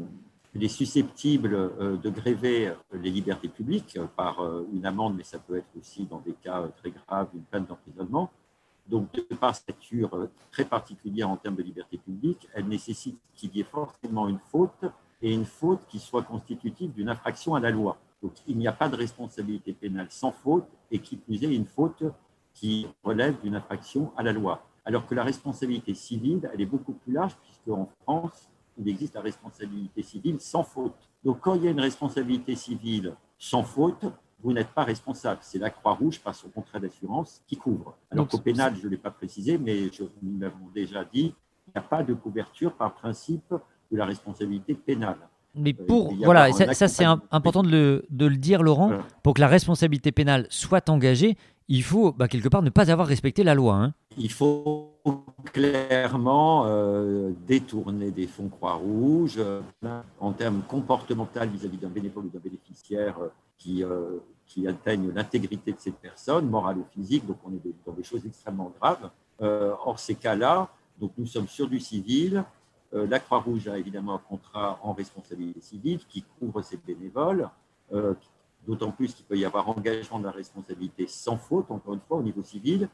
il 0.56 0.64
est 0.64 0.68
susceptible 0.68 1.54
euh, 1.54 1.96
de 1.98 2.08
gréver 2.08 2.72
les 2.92 3.10
libertés 3.10 3.48
publiques 3.48 3.98
par 4.16 4.40
euh, 4.40 4.66
une 4.72 4.86
amende, 4.86 5.14
mais 5.14 5.22
ça 5.22 5.38
peut 5.38 5.58
être 5.58 5.68
aussi 5.78 6.06
dans 6.06 6.20
des 6.20 6.32
cas 6.32 6.62
euh, 6.62 6.68
très 6.78 6.90
graves 6.90 7.28
une 7.34 7.42
peine 7.42 7.66
d'emprisonnement. 7.66 8.30
Donc, 8.88 9.12
de 9.12 9.34
par 9.34 9.54
sa 9.54 9.62
nature 9.68 10.28
très 10.50 10.64
particulière 10.64 11.28
en 11.28 11.36
termes 11.36 11.56
de 11.56 11.62
liberté 11.62 11.98
publique, 11.98 12.48
elle 12.54 12.68
nécessite 12.68 13.18
qu'il 13.34 13.54
y 13.54 13.60
ait 13.60 13.64
forcément 13.64 14.28
une 14.28 14.38
faute 14.38 14.84
et 15.20 15.34
une 15.34 15.44
faute 15.44 15.80
qui 15.88 15.98
soit 15.98 16.22
constitutive 16.22 16.92
d'une 16.92 17.10
infraction 17.10 17.54
à 17.54 17.60
la 17.60 17.70
loi. 17.70 17.98
Donc, 18.22 18.32
il 18.46 18.56
n'y 18.56 18.68
a 18.68 18.72
pas 18.72 18.88
de 18.88 18.96
responsabilité 18.96 19.72
pénale 19.72 20.06
sans 20.08 20.30
faute 20.30 20.68
et 20.90 21.00
qui 21.00 21.16
plus 21.16 21.42
est 21.42 21.54
une 21.54 21.66
faute 21.66 22.04
qui 22.54 22.86
relève 23.02 23.38
d'une 23.42 23.56
infraction 23.56 24.12
à 24.16 24.22
la 24.22 24.32
loi. 24.32 24.64
Alors 24.84 25.06
que 25.06 25.16
la 25.16 25.24
responsabilité 25.24 25.92
civile, 25.92 26.48
elle 26.54 26.60
est 26.60 26.66
beaucoup 26.66 26.92
plus 26.92 27.12
large 27.12 27.36
puisque 27.42 27.76
en 27.76 27.88
France, 28.02 28.48
il 28.78 28.88
existe 28.88 29.14
la 29.14 29.20
responsabilité 29.20 30.02
civile 30.02 30.40
sans 30.40 30.62
faute. 30.62 30.94
Donc, 31.24 31.40
quand 31.40 31.54
il 31.54 31.64
y 31.64 31.68
a 31.68 31.70
une 31.70 31.80
responsabilité 31.80 32.54
civile 32.54 33.14
sans 33.38 33.62
faute, 33.62 34.04
vous 34.42 34.52
n'êtes 34.52 34.68
pas 34.68 34.84
responsable. 34.84 35.40
C'est 35.42 35.58
la 35.58 35.70
Croix-Rouge 35.70 36.20
par 36.20 36.34
son 36.34 36.48
contrat 36.48 36.78
d'assurance 36.78 37.42
qui 37.46 37.56
couvre. 37.56 37.96
Alors 38.10 38.28
qu'au 38.28 38.38
pénal, 38.38 38.74
je 38.76 38.84
ne 38.84 38.90
l'ai 38.90 38.96
pas 38.96 39.10
précisé, 39.10 39.58
mais 39.58 39.90
je, 39.92 40.04
nous 40.22 40.38
l'avons 40.38 40.68
déjà 40.74 41.04
dit, 41.04 41.34
il 41.66 41.70
n'y 41.74 41.78
a 41.78 41.82
pas 41.82 42.02
de 42.02 42.14
couverture 42.14 42.72
par 42.74 42.94
principe 42.94 43.54
de 43.90 43.96
la 43.96 44.04
responsabilité 44.04 44.74
pénale. 44.74 45.18
Mais 45.54 45.74
euh, 45.78 45.86
pour, 45.86 46.14
voilà, 46.14 46.52
ça, 46.52 46.86
c'est 46.86 47.04
important 47.30 47.62
de 47.62 47.70
le, 47.70 48.04
de 48.10 48.26
le, 48.26 48.36
dire, 48.36 48.62
Laurent, 48.62 48.98
pour 49.22 49.34
que 49.34 49.40
la 49.40 49.48
responsabilité 49.48 50.12
pénale 50.12 50.46
soit 50.50 50.90
engagée, 50.90 51.36
il 51.68 51.82
faut 51.82 52.12
bah, 52.12 52.28
quelque 52.28 52.48
part 52.48 52.62
ne 52.62 52.70
pas 52.70 52.90
avoir 52.90 53.06
respecté 53.06 53.42
la 53.44 53.54
loi. 53.54 53.74
Hein. 53.74 53.94
Il 54.16 54.30
faut 54.30 55.00
clairement 55.52 56.64
euh, 56.66 57.32
détourner 57.46 58.10
des 58.10 58.26
fonds 58.26 58.48
Croix-Rouge 58.48 59.36
euh, 59.38 59.60
en 60.20 60.32
termes 60.32 60.62
comportementaux 60.68 61.46
vis-à-vis 61.46 61.78
d'un 61.78 61.88
bénévole 61.88 62.26
ou 62.26 62.30
d'un 62.30 62.40
bénéficiaire 62.40 63.16
qui, 63.58 63.82
qui 64.44 64.68
atteignent 64.68 65.12
l'intégrité 65.14 65.72
de 65.72 65.78
cette 65.78 65.96
personne, 65.96 66.48
morale 66.48 66.78
ou 66.78 66.84
physique, 66.92 67.26
donc 67.26 67.38
on 67.44 67.52
est 67.52 67.60
dans 67.86 67.92
des 67.92 68.04
choses 68.04 68.24
extrêmement 68.26 68.70
graves. 68.78 69.10
or, 69.40 69.98
ces 69.98 70.14
cas-là, 70.14 70.68
donc 71.00 71.12
nous 71.16 71.26
sommes 71.26 71.48
sur 71.48 71.68
du 71.68 71.80
civil, 71.80 72.44
euh, 72.94 73.06
la 73.08 73.18
Croix-Rouge 73.18 73.68
a 73.68 73.78
évidemment 73.78 74.14
un 74.14 74.22
contrat 74.28 74.78
en 74.82 74.92
responsabilité 74.92 75.60
civile 75.60 76.00
qui 76.08 76.24
couvre 76.38 76.62
ses 76.62 76.78
bénévoles, 76.78 77.48
euh, 77.92 78.14
d'autant 78.66 78.90
plus 78.90 79.14
qu'il 79.14 79.24
peut 79.24 79.38
y 79.38 79.44
avoir 79.44 79.68
engagement 79.68 80.18
de 80.18 80.24
la 80.24 80.30
responsabilité 80.30 81.06
sans 81.06 81.38
faute, 81.38 81.70
encore 81.70 81.94
une 81.94 82.00
fois, 82.00 82.18
au 82.18 82.22
niveau 82.22 82.42
civil. 82.42 82.88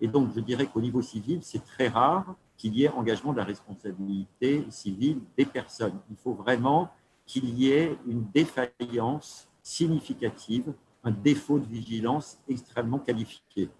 Et 0.00 0.08
donc, 0.08 0.30
je 0.34 0.40
dirais 0.40 0.66
qu'au 0.66 0.80
niveau 0.80 1.02
civil, 1.02 1.40
c'est 1.42 1.64
très 1.64 1.88
rare 1.88 2.34
qu'il 2.56 2.76
y 2.76 2.84
ait 2.84 2.88
engagement 2.88 3.32
de 3.32 3.38
la 3.38 3.44
responsabilité 3.44 4.66
civile 4.70 5.20
des 5.36 5.46
personnes. 5.46 5.98
Il 6.10 6.16
faut 6.16 6.34
vraiment 6.34 6.90
qu'il 7.26 7.48
y 7.58 7.70
ait 7.70 7.96
une 8.06 8.24
défaillance 8.30 9.48
significative, 9.62 10.72
un 11.02 11.10
défaut 11.10 11.58
de 11.58 11.66
vigilance 11.66 12.38
extrêmement 12.48 12.98
qualifié 12.98 13.70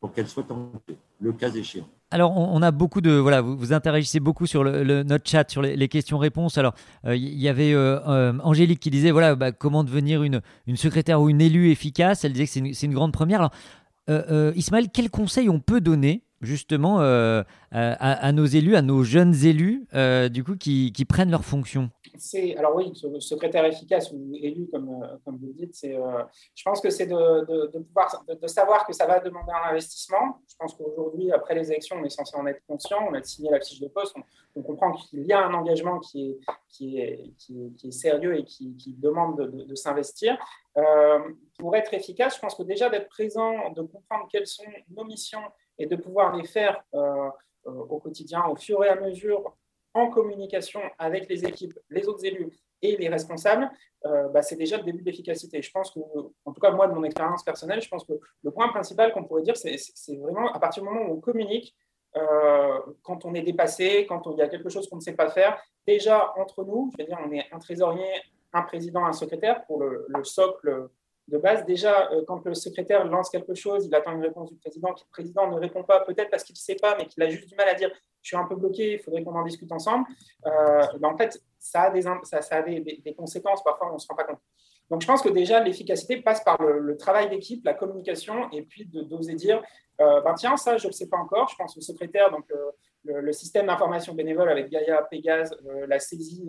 pour 0.00 0.12
qu'elle 0.12 0.28
soit 0.28 0.50
engagée, 0.50 0.98
le 1.20 1.32
cas 1.32 1.50
échéant. 1.50 1.88
Alors, 2.12 2.36
on, 2.36 2.62
a 2.62 2.70
beaucoup 2.70 3.00
de. 3.00 3.10
Voilà, 3.10 3.40
vous, 3.40 3.72
interagissez 3.72 4.20
beaucoup 4.20 4.46
sur 4.46 4.62
le, 4.62 5.02
notre 5.02 5.28
chat, 5.28 5.50
sur 5.50 5.60
les, 5.60 5.88
questions-réponses. 5.88 6.56
Alors, 6.56 6.74
euh, 7.04 7.16
il 7.16 7.40
y 7.40 7.48
avait 7.48 7.72
euh, 7.72 7.98
euh, 8.06 8.32
Angélique 8.44 8.78
qui 8.78 8.90
disait 8.90 9.10
voilà, 9.10 9.34
bah, 9.34 9.50
comment 9.50 9.82
devenir 9.82 10.22
une, 10.22 10.40
une 10.68 10.76
secrétaire 10.76 11.20
ou 11.20 11.28
une 11.28 11.40
élue 11.40 11.70
efficace? 11.70 12.24
Elle 12.24 12.32
disait 12.32 12.46
que 12.46 12.52
c'est 12.52 12.60
une, 12.60 12.90
une, 12.90 12.94
grande 12.94 13.12
première. 13.12 13.40
Alors, 13.40 14.54
Ismaël, 14.54 14.88
quels 14.92 15.10
conseils 15.10 15.50
on 15.50 15.58
peut 15.58 15.80
donner 15.80 16.22
justement 16.40 16.98
à, 17.00 18.32
nos 18.32 18.46
élus, 18.46 18.76
à 18.76 18.82
nos 18.82 19.02
jeunes 19.02 19.34
élus, 19.44 19.86
du 20.30 20.44
coup, 20.44 20.56
qui, 20.56 20.92
qui 20.92 21.04
prennent 21.04 21.30
leurs 21.30 21.44
fonctions 21.44 21.90
alors 22.56 22.74
oui, 22.76 22.92
secrétaire 23.20 23.64
efficace 23.64 24.10
ou 24.12 24.32
élu, 24.34 24.68
comme, 24.70 25.02
euh, 25.02 25.16
comme 25.24 25.36
vous 25.36 25.48
le 25.48 25.52
dites, 25.52 25.76
euh, 25.84 26.22
je 26.54 26.62
pense 26.62 26.80
que 26.80 26.90
c'est 26.90 27.06
de, 27.06 27.70
de, 27.72 27.78
pouvoir, 27.78 28.24
de, 28.28 28.46
savoir 28.46 28.86
que 28.86 28.92
ça 28.92 29.06
va 29.06 29.20
demander 29.20 29.52
un 29.52 29.70
investissement. 29.70 30.40
Je 30.48 30.54
pense 30.58 30.74
qu'aujourd'hui, 30.74 31.32
après 31.32 31.54
les 31.54 31.70
élections, 31.70 31.96
on 32.00 32.04
est 32.04 32.10
censé 32.10 32.36
en 32.36 32.46
être 32.46 32.62
conscient. 32.66 32.98
On 33.08 33.14
a 33.14 33.22
signé 33.22 33.50
la 33.50 33.60
fiche 33.60 33.80
de 33.80 33.88
poste, 33.88 34.16
on, 34.54 34.62
comprend 34.62 34.92
qu'il 34.92 35.24
y 35.26 35.32
a 35.32 35.44
un 35.44 35.54
engagement 35.54 36.00
qui 36.00 36.30
est, 36.30 36.38
qui 36.68 36.98
est, 36.98 37.34
qui 37.38 37.88
est, 37.88 37.90
sérieux 37.90 38.38
et 38.38 38.44
qui, 38.44 38.76
qui 38.76 38.94
demande 38.94 39.50
de, 39.50 39.74
s'investir. 39.74 40.36
Euh, 40.76 41.18
pour 41.58 41.76
être 41.76 41.92
efficace, 41.94 42.36
je 42.36 42.40
pense 42.40 42.54
que 42.54 42.62
déjà 42.62 42.88
d'être 42.88 43.08
présent, 43.08 43.70
de 43.70 43.82
comprendre 43.82 44.28
quelles 44.30 44.46
sont 44.46 44.64
nos 44.90 45.04
missions 45.04 45.42
et 45.78 45.86
de 45.86 45.96
pouvoir 45.96 46.36
les 46.36 46.44
faire 46.44 46.82
au 47.64 47.98
quotidien, 47.98 48.44
au 48.46 48.56
fur 48.56 48.84
et 48.84 48.88
à 48.88 48.96
mesure 48.96 49.56
en 49.96 50.10
communication 50.10 50.80
avec 50.98 51.28
les 51.28 51.44
équipes, 51.44 51.78
les 51.88 52.06
autres 52.06 52.24
élus 52.24 52.50
et 52.82 52.96
les 52.96 53.08
responsables, 53.08 53.70
euh, 54.04 54.28
bah, 54.28 54.42
c'est 54.42 54.56
déjà 54.56 54.76
le 54.76 54.82
début 54.84 55.00
de 55.00 55.06
l'efficacité. 55.06 55.62
Je 55.62 55.70
pense 55.70 55.90
que, 55.90 56.00
en 56.44 56.52
tout 56.52 56.60
cas, 56.60 56.70
moi, 56.70 56.86
de 56.86 56.94
mon 56.94 57.02
expérience 57.02 57.42
personnelle, 57.42 57.80
je 57.80 57.88
pense 57.88 58.04
que 58.04 58.12
le 58.42 58.50
point 58.50 58.68
principal 58.68 59.12
qu'on 59.12 59.24
pourrait 59.24 59.42
dire, 59.42 59.56
c'est 59.56 60.16
vraiment 60.16 60.52
à 60.52 60.58
partir 60.60 60.82
du 60.82 60.88
moment 60.88 61.06
où 61.06 61.14
on 61.14 61.20
communique, 61.20 61.74
euh, 62.16 62.78
quand 63.02 63.24
on 63.24 63.34
est 63.34 63.42
dépassé, 63.42 64.06
quand 64.06 64.22
il 64.32 64.38
y 64.38 64.42
a 64.42 64.48
quelque 64.48 64.68
chose 64.68 64.88
qu'on 64.88 64.96
ne 64.96 65.00
sait 65.00 65.16
pas 65.16 65.30
faire, 65.30 65.58
déjà 65.86 66.32
entre 66.36 66.64
nous, 66.64 66.90
je 66.92 67.02
veux 67.02 67.08
dire, 67.08 67.18
on 67.26 67.32
est 67.32 67.46
un 67.52 67.58
trésorier, 67.58 68.10
un 68.52 68.62
président, 68.62 69.04
un 69.04 69.12
secrétaire 69.12 69.64
pour 69.66 69.82
le, 69.82 70.06
socle 70.24 70.88
de 71.28 71.38
base, 71.38 71.64
déjà, 71.64 72.10
euh, 72.12 72.24
quand 72.26 72.44
le 72.44 72.54
secrétaire 72.54 73.04
lance 73.04 73.30
quelque 73.30 73.54
chose, 73.54 73.86
il 73.86 73.94
attend 73.94 74.12
une 74.12 74.22
réponse 74.22 74.50
du 74.50 74.56
président, 74.56 74.94
que 74.94 75.00
le 75.00 75.10
président 75.10 75.50
ne 75.50 75.58
répond 75.58 75.82
pas, 75.82 76.00
peut-être 76.00 76.30
parce 76.30 76.44
qu'il 76.44 76.54
ne 76.54 76.58
sait 76.58 76.76
pas, 76.76 76.96
mais 76.96 77.06
qu'il 77.06 77.22
a 77.22 77.28
juste 77.28 77.48
du 77.48 77.56
mal 77.56 77.68
à 77.68 77.74
dire 77.74 77.90
je 78.22 78.28
suis 78.28 78.36
un 78.36 78.44
peu 78.44 78.54
bloqué, 78.54 78.94
il 78.94 78.98
faudrait 79.00 79.22
qu'on 79.24 79.34
en 79.34 79.44
discute 79.44 79.70
ensemble. 79.72 80.06
Euh, 80.46 80.82
ben, 80.98 81.08
en 81.08 81.16
fait, 81.16 81.40
ça 81.58 81.82
a, 81.82 81.90
des, 81.90 82.02
ça, 82.02 82.40
a 82.50 82.62
des, 82.62 83.14
conséquences, 83.16 83.62
parfois 83.62 83.90
on 83.90 83.94
ne 83.94 83.98
se 83.98 84.06
rend 84.08 84.14
pas 84.14 84.24
compte. 84.24 84.40
Donc 84.88 85.02
je 85.02 85.06
pense 85.06 85.20
que 85.20 85.28
déjà, 85.28 85.60
l'efficacité 85.60 86.20
passe 86.20 86.44
par 86.44 86.62
le, 86.62 86.96
travail 86.96 87.28
d'équipe, 87.28 87.64
la 87.64 87.74
communication, 87.74 88.48
et 88.52 88.62
puis 88.62 88.86
d'oser 88.86 89.34
dire 89.34 89.62
euh, 90.00 90.20
ben, 90.20 90.34
tiens, 90.34 90.56
ça, 90.56 90.76
je 90.76 90.86
ne 90.86 90.90
le 90.90 90.92
sais 90.92 91.08
pas 91.08 91.16
encore. 91.16 91.48
Je 91.48 91.56
pense 91.56 91.76
au 91.76 91.80
secrétaire, 91.80 92.30
donc 92.30 92.44
le, 93.04 93.32
système 93.32 93.66
d'information 93.66 94.14
bénévole 94.14 94.48
avec 94.48 94.68
Gaia, 94.68 95.02
Pégase, 95.02 95.56
la 95.88 95.98
saisie 95.98 96.48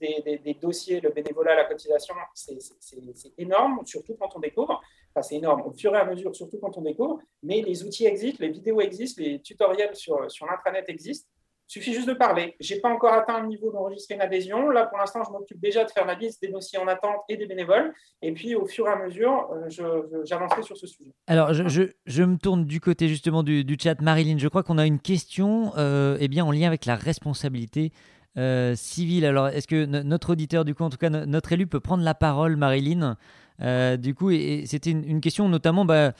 des, 0.00 0.58
dossiers, 0.60 1.00
le 1.00 1.10
bénévolat, 1.10 1.54
la 1.54 1.64
cotisation, 1.64 2.14
c'est 2.34 3.32
énorme, 3.38 3.80
surtout 3.84 4.16
quand 4.18 4.30
on 4.34 4.40
découvre. 4.40 4.82
Enfin, 5.14 5.22
c'est 5.22 5.36
énorme 5.36 5.62
au 5.62 5.72
fur 5.72 5.94
et 5.94 5.98
à 5.98 6.04
mesure, 6.04 6.34
surtout 6.34 6.58
quand 6.58 6.76
on 6.76 6.82
découvre. 6.82 7.18
Mais 7.42 7.62
les 7.62 7.84
outils 7.84 8.06
existent, 8.06 8.44
les 8.44 8.50
vidéos 8.50 8.80
existent, 8.80 9.22
les 9.22 9.40
tutoriels 9.40 9.94
sur, 9.94 10.30
sur 10.30 10.46
l'intranet 10.46 10.88
existent. 10.88 11.28
Il 11.68 11.72
suffit 11.72 11.94
juste 11.94 12.06
de 12.06 12.12
parler. 12.12 12.54
Je 12.60 12.74
n'ai 12.74 12.80
pas 12.80 12.90
encore 12.90 13.12
atteint 13.12 13.40
le 13.40 13.48
niveau 13.48 13.72
d'enregistrer 13.72 14.14
une 14.14 14.20
adhésion. 14.20 14.70
Là, 14.70 14.86
pour 14.86 14.98
l'instant, 14.98 15.24
je 15.24 15.32
m'occupe 15.32 15.60
déjà 15.60 15.84
de 15.84 15.90
faire 15.90 16.06
la 16.06 16.14
liste 16.14 16.40
des 16.40 16.46
dossiers 16.46 16.78
en 16.78 16.86
attente 16.86 17.16
et 17.28 17.36
des 17.36 17.46
bénévoles. 17.46 17.92
Et 18.22 18.32
puis, 18.32 18.54
au 18.54 18.66
fur 18.66 18.86
et 18.86 18.92
à 18.92 18.96
mesure, 18.96 19.50
euh, 19.52 20.22
j'avancerai 20.24 20.62
sur 20.62 20.76
ce 20.76 20.86
sujet. 20.86 21.10
Alors, 21.26 21.52
je, 21.54 21.88
je, 22.04 22.22
me 22.22 22.36
tourne 22.36 22.66
du 22.66 22.78
côté 22.78 23.08
justement 23.08 23.42
du, 23.42 23.64
du 23.64 23.76
chat. 23.82 24.00
Marilyn, 24.00 24.38
je 24.38 24.46
crois 24.46 24.62
qu'on 24.62 24.78
a 24.78 24.86
une 24.86 25.00
question 25.00 25.72
euh, 25.76 26.16
eh 26.20 26.28
bien, 26.28 26.44
en 26.44 26.52
lien 26.52 26.68
avec 26.68 26.86
la 26.86 26.94
responsabilité 26.94 27.90
euh, 28.38 28.74
civile. 28.76 29.24
Alors, 29.24 29.48
est-ce 29.48 29.66
que 29.66 29.86
notre 29.86 30.30
auditeur, 30.30 30.66
du 30.66 30.74
coup, 30.74 30.84
en 30.84 30.90
tout 30.90 30.98
cas, 30.98 31.08
notre 31.08 31.52
élu 31.52 31.66
peut 31.66 31.80
prendre 31.80 32.04
la 32.04 32.14
parole, 32.14 32.56
Marilyn? 32.56 33.16
Euh, 33.62 33.96
Du 33.96 34.14
coup, 34.14 34.30
et, 34.30 34.64
c'était 34.66 34.90
une, 34.90 35.22
question 35.22 35.48
notamment 35.48 35.86
bah, 35.86 36.12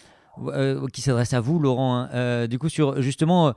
euh, 0.47 0.87
qui 0.89 1.03
s'adresse 1.03 1.35
à 1.35 1.41
vous, 1.41 1.59
Laurent, 1.59 2.09
hein. 2.11 2.47
du 2.47 2.59
coup, 2.59 2.71
sur 2.71 3.03
justement 3.03 3.53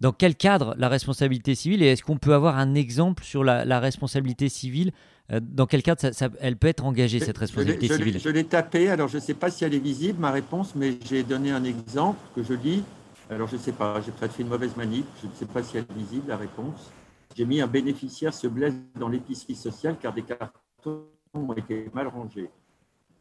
dans 0.00 0.12
quel 0.12 0.34
cadre 0.34 0.74
la 0.76 0.88
responsabilité 0.88 1.54
civile 1.54 1.82
et 1.82 1.86
est-ce 1.86 2.02
qu'on 2.02 2.18
peut 2.18 2.34
avoir 2.34 2.58
un 2.58 2.74
exemple 2.74 3.22
sur 3.24 3.44
la, 3.44 3.80
responsabilité 3.80 4.48
civile? 4.50 4.92
Dans 5.40 5.66
quel 5.66 5.82
cadre 5.82 6.12
ça, 6.12 6.28
elle 6.40 6.56
peut 6.56 6.68
être 6.68 6.84
engagée, 6.84 7.18
cette 7.18 7.38
responsabilité 7.38 7.88
civile? 7.88 8.18
Je 8.18 8.28
l'ai 8.28 8.44
tapé, 8.44 8.90
alors 8.90 9.08
je 9.08 9.16
ne 9.16 9.22
sais 9.22 9.32
pas 9.32 9.48
si 9.48 9.64
elle 9.64 9.72
est 9.72 9.78
visible, 9.78 10.20
ma 10.20 10.32
réponse, 10.32 10.74
mais 10.74 10.98
j'ai 11.08 11.22
donné 11.22 11.50
un 11.50 11.64
exemple 11.64 12.18
que 12.34 12.42
je 12.42 12.52
lis. 12.52 12.82
Alors 13.30 13.48
je 13.48 13.56
ne 13.56 13.60
sais 13.60 13.72
pas, 13.72 14.02
j'ai 14.04 14.12
peut-être 14.12 14.34
fait 14.34 14.42
une 14.42 14.50
mauvaise 14.50 14.76
manip, 14.76 15.06
je 15.22 15.28
ne 15.28 15.32
sais 15.32 15.46
pas 15.46 15.62
si 15.62 15.78
elle 15.78 15.84
est 15.84 15.98
visible, 15.98 16.24
la 16.28 16.36
réponse. 16.36 16.90
J'ai 17.34 17.46
mis 17.46 17.60
un 17.60 17.66
bénéficiaire 17.66 18.34
se 18.34 18.46
blesse 18.46 18.74
dans 18.94 19.08
l'épicerie 19.08 19.54
sociale 19.54 19.96
car 19.98 20.12
des 20.12 20.22
cartons 20.22 21.06
ont 21.32 21.52
été 21.54 21.90
mal 21.94 22.08
rangés. 22.08 22.50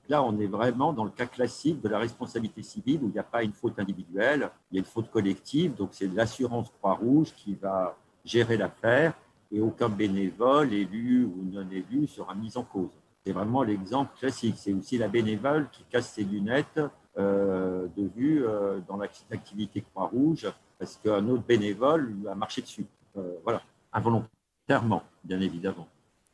Là, 0.09 0.21
on 0.23 0.37
est 0.39 0.47
vraiment 0.47 0.91
dans 0.91 1.05
le 1.05 1.11
cas 1.11 1.27
classique 1.27 1.81
de 1.81 1.87
la 1.87 1.99
responsabilité 1.99 2.61
civile 2.61 2.99
où 3.03 3.07
il 3.07 3.13
n'y 3.13 3.19
a 3.19 3.23
pas 3.23 3.43
une 3.43 3.53
faute 3.53 3.79
individuelle, 3.79 4.49
il 4.69 4.75
y 4.75 4.77
a 4.77 4.81
une 4.81 4.85
faute 4.85 5.09
collective. 5.09 5.75
Donc, 5.75 5.89
c'est 5.93 6.07
l'assurance 6.07 6.69
Croix-Rouge 6.79 7.33
qui 7.35 7.55
va 7.55 7.95
gérer 8.25 8.57
l'affaire 8.57 9.13
et 9.49 9.61
aucun 9.61 9.87
bénévole, 9.87 10.73
élu 10.73 11.25
ou 11.25 11.43
non 11.49 11.65
élu, 11.69 12.07
sera 12.07 12.35
mis 12.35 12.57
en 12.57 12.63
cause. 12.63 12.91
C'est 13.25 13.31
vraiment 13.31 13.63
l'exemple 13.63 14.11
classique. 14.17 14.55
C'est 14.57 14.73
aussi 14.73 14.97
la 14.97 15.07
bénévole 15.07 15.69
qui 15.71 15.83
casse 15.89 16.11
ses 16.11 16.23
lunettes 16.23 16.81
euh, 17.17 17.87
de 17.95 18.09
vue 18.15 18.45
euh, 18.45 18.79
dans 18.87 18.97
l'activité 18.97 19.81
Croix-Rouge 19.81 20.51
parce 20.77 20.97
qu'un 20.97 21.27
autre 21.29 21.43
bénévole 21.43 22.13
lui 22.19 22.27
a 22.27 22.35
marché 22.35 22.61
dessus. 22.61 22.85
Euh, 23.15 23.35
voilà 23.43 23.61
involontairement, 23.93 25.03
bien 25.23 25.41
évidemment. 25.41 25.87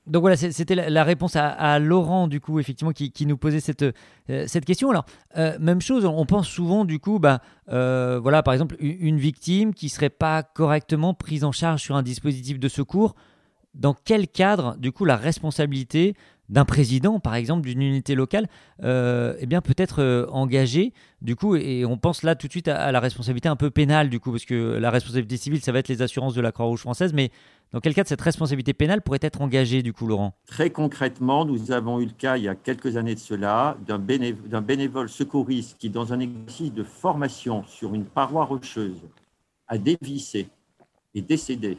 Donc 0.08 0.22
voilà, 0.22 0.38
c'était 0.38 0.76
la 0.76 1.04
réponse 1.04 1.36
à, 1.36 1.80
Laurent, 1.80 2.30
du 2.30 2.40
coup, 2.40 2.60
effectivement, 2.60 2.94
qui, 2.94 3.26
nous 3.26 3.36
posait 3.36 3.60
cette, 3.60 3.84
euh, 3.84 4.46
cette 4.48 4.64
question. 4.64 4.90
Alors, 4.90 5.06
euh, 5.38 5.58
même 5.60 5.82
chose, 5.82 6.06
on 6.06 6.26
pense 6.26 6.48
souvent, 6.48 6.86
du 6.86 7.00
coup, 7.00 7.20
bah, 7.20 7.42
euh, 7.70 8.18
voilà, 8.22 8.42
par 8.42 8.54
exemple, 8.54 8.78
une 8.80 9.18
victime 9.18 9.74
qui 9.74 9.90
serait 9.90 10.10
pas 10.10 10.44
correctement 10.44 11.14
prise 11.14 11.44
en 11.44 11.52
charge 11.52 11.82
sur 11.82 11.98
un 11.98 12.04
dispositif 12.04 12.58
de 12.58 12.70
secours. 12.70 13.16
Dans 13.74 13.94
quel 13.94 14.30
cadre, 14.30 14.78
du 14.78 14.94
coup, 14.94 15.04
la 15.04 15.18
responsabilité 15.18 16.16
d'un 16.50 16.66
président, 16.66 17.20
par 17.20 17.36
exemple, 17.36 17.68
d'une 17.68 17.82
unité 17.82 18.16
locale, 18.16 18.48
eh 18.84 19.46
bien, 19.46 19.62
peut 19.62 19.76
être 19.78 20.28
engagée, 20.32 20.94
du 21.22 21.36
coup, 21.36 21.56
et 21.56 21.86
on 21.86 21.98
pense 21.98 22.24
là 22.24 22.36
tout 22.36 22.48
de 22.48 22.52
suite 22.52 22.68
à, 22.68 22.78
à, 22.78 22.92
la 22.92 23.00
responsabilité 23.00 23.50
un 23.50 23.56
peu 23.56 23.70
pénale, 23.70 24.10
du 24.10 24.20
coup, 24.20 24.32
parce 24.32 24.46
que 24.46 24.78
la 24.78 24.90
responsabilité 24.92 25.38
civile, 25.38 25.62
ça 25.62 25.72
va 25.72 25.80
être 25.80 25.88
les 25.88 26.02
assurances 26.02 26.36
de 26.36 26.42
la 26.42 26.52
Croix-Rouge 26.52 26.82
française, 26.82 27.14
mais 27.14 27.32
dans 27.74 27.82
quel 27.82 27.94
cas 27.94 28.04
cette 28.06 28.22
responsabilité 28.22 28.74
pénale 28.74 29.02
pourrait 29.02 29.20
être 29.22 29.42
engagée, 29.42 29.84
du 29.84 29.92
coup, 29.92 30.08
Laurent? 30.08 30.34
Très 30.46 30.70
concrètement, 30.70 31.44
nous 31.44 31.72
avons 31.72 32.00
eu 32.00 32.06
le 32.06 32.12
cas 32.12 32.38
il 32.38 32.44
y 32.44 32.48
a 32.48 32.56
quelques 32.56 32.96
années 32.96 33.16
de 33.16 33.20
cela 33.20 33.78
d'un 33.86 34.62
bénévole 34.62 35.10
secouriste 35.10 35.78
qui, 35.78 35.90
dans 35.90 36.14
un 36.14 36.20
exercice 36.22 36.74
de 36.74 36.84
formation 36.84 37.64
sur 37.68 37.94
une 37.94 38.06
paroi 38.06 38.46
rocheuse, 38.46 39.02
a 39.68 39.78
dévissé 39.78 40.48
et 41.14 41.22
décédé. 41.22 41.78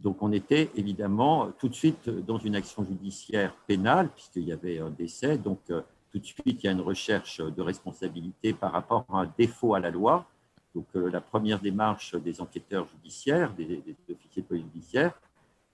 Donc, 0.00 0.22
on 0.22 0.32
était 0.32 0.70
évidemment 0.76 1.50
tout 1.58 1.68
de 1.68 1.74
suite 1.74 2.08
dans 2.08 2.38
une 2.38 2.54
action 2.54 2.84
judiciaire 2.84 3.54
pénale, 3.66 4.10
puisqu'il 4.14 4.44
y 4.44 4.52
avait 4.52 4.78
un 4.78 4.90
décès. 4.90 5.38
Donc, 5.38 5.58
euh, 5.70 5.82
tout 6.12 6.18
de 6.18 6.24
suite, 6.24 6.44
il 6.46 6.64
y 6.64 6.68
a 6.68 6.72
une 6.72 6.80
recherche 6.80 7.40
de 7.40 7.62
responsabilité 7.62 8.52
par 8.52 8.72
rapport 8.72 9.04
à 9.12 9.22
un 9.22 9.32
défaut 9.36 9.74
à 9.74 9.80
la 9.80 9.90
loi. 9.90 10.26
Donc, 10.74 10.86
euh, 10.94 11.10
la 11.10 11.20
première 11.20 11.60
démarche 11.60 12.14
des 12.14 12.40
enquêteurs 12.40 12.86
judiciaires, 12.86 13.52
des, 13.54 13.82
officiers 14.08 14.42
de 14.42 14.46
police 14.46 14.64
judiciaire, 14.72 15.18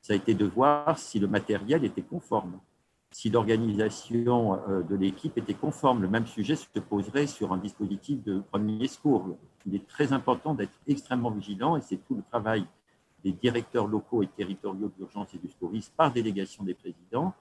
ça 0.01 0.15
a 0.15 0.17
été 0.17 0.33
de 0.33 0.47
voir 0.47 0.99
si 0.99 1.19
le 1.19 1.27
matériel 1.27 1.85
était 1.85 2.03
conforme, 2.03 2.59
si 3.11 3.29
l'organisation 3.29 4.55
euh, 4.69 4.83
de 4.83 4.97
l'équipe 4.97 5.37
était 5.37 5.55
conforme. 5.55 6.01
Le 6.01 6.09
même 6.09 6.27
sujet 6.27 6.57
se 6.57 6.79
poserait 6.79 7.27
sur 7.27 7.53
un 7.53 7.59
dispositif 7.59 8.23
de 8.25 8.41
premier 8.41 8.89
secours. 8.89 9.37
Il 9.67 9.75
est 9.75 9.87
très 9.87 10.15
important 10.15 10.55
d'être 10.55 10.79
extrêmement 10.87 11.31
vigilant 11.31 11.77
et 11.77 11.83
c'est 11.83 11.99
tout 12.07 12.15
le 12.15 12.23
travail 12.23 12.65
des 13.25 13.33
directeurs 13.33 13.87
locaux 13.87 14.23
et 14.23 14.29
territoriaux 14.29 14.91
d'urgence 14.97 15.35
et 15.35 15.39
du 15.39 15.49
secourisme 15.49 15.93
par 15.97 16.13
délégation 16.13 16.63
des 16.63 16.75
présidents 16.75 17.33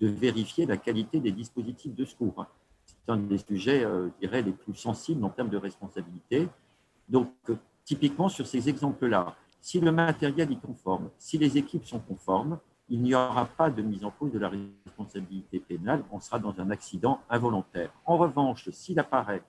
de 0.00 0.06
vérifier 0.06 0.64
la 0.66 0.76
qualité 0.76 1.20
des 1.20 1.32
dispositifs 1.32 1.94
de 1.94 2.04
secours. 2.04 2.46
C'est 2.84 2.96
un 3.08 3.16
des 3.16 3.38
sujets, 3.38 3.84
euh, 3.84 4.08
je 4.08 4.26
dirais, 4.26 4.42
les 4.42 4.52
plus 4.52 4.74
sensibles 4.74 5.24
en 5.24 5.30
termes 5.30 5.50
de 5.50 5.56
responsabilité. 5.56 6.48
Donc, 7.08 7.30
typiquement 7.84 8.28
sur 8.28 8.46
ces 8.46 8.68
exemples-là, 8.68 9.36
si 9.60 9.80
le 9.80 9.92
matériel 9.92 10.52
est 10.52 10.60
conforme, 10.60 11.10
si 11.18 11.38
les 11.38 11.56
équipes 11.56 11.84
sont 11.84 12.00
conformes, 12.00 12.58
il 12.88 13.00
n'y 13.00 13.14
aura 13.14 13.46
pas 13.46 13.70
de 13.70 13.82
mise 13.82 14.04
en 14.04 14.10
cause 14.10 14.32
de 14.32 14.38
la 14.38 14.50
responsabilité 14.84 15.58
pénale, 15.58 16.04
on 16.10 16.20
sera 16.20 16.38
dans 16.38 16.60
un 16.60 16.70
accident 16.70 17.20
involontaire. 17.30 17.90
En 18.04 18.18
revanche, 18.18 18.68
s'il 18.70 18.98
apparaît 18.98 19.42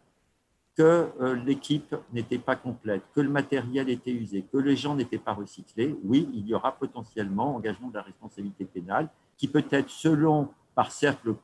que 0.76 1.10
euh, 1.22 1.36
l'équipe 1.36 1.96
n'était 2.12 2.38
pas 2.38 2.56
complète, 2.56 3.02
que 3.14 3.22
le 3.22 3.30
matériel 3.30 3.90
était 3.90 4.12
usé, 4.12 4.44
que 4.52 4.58
les 4.58 4.76
gens 4.76 4.96
n'étaient 4.96 5.18
pas 5.18 5.34
recyclés, 5.34 5.96
oui, 6.04 6.30
il 6.34 6.48
y 6.48 6.54
aura 6.54 6.76
potentiellement 6.76 7.56
engagement 7.56 7.90
de 7.90 7.96
la 7.96 8.02
responsabilité 8.02 8.66
pénale 8.66 9.10
qui 9.38 9.48
peut 9.48 9.66
être 9.72 9.90
selon 9.90 10.50
par 10.76 10.92
cercle 10.92 11.36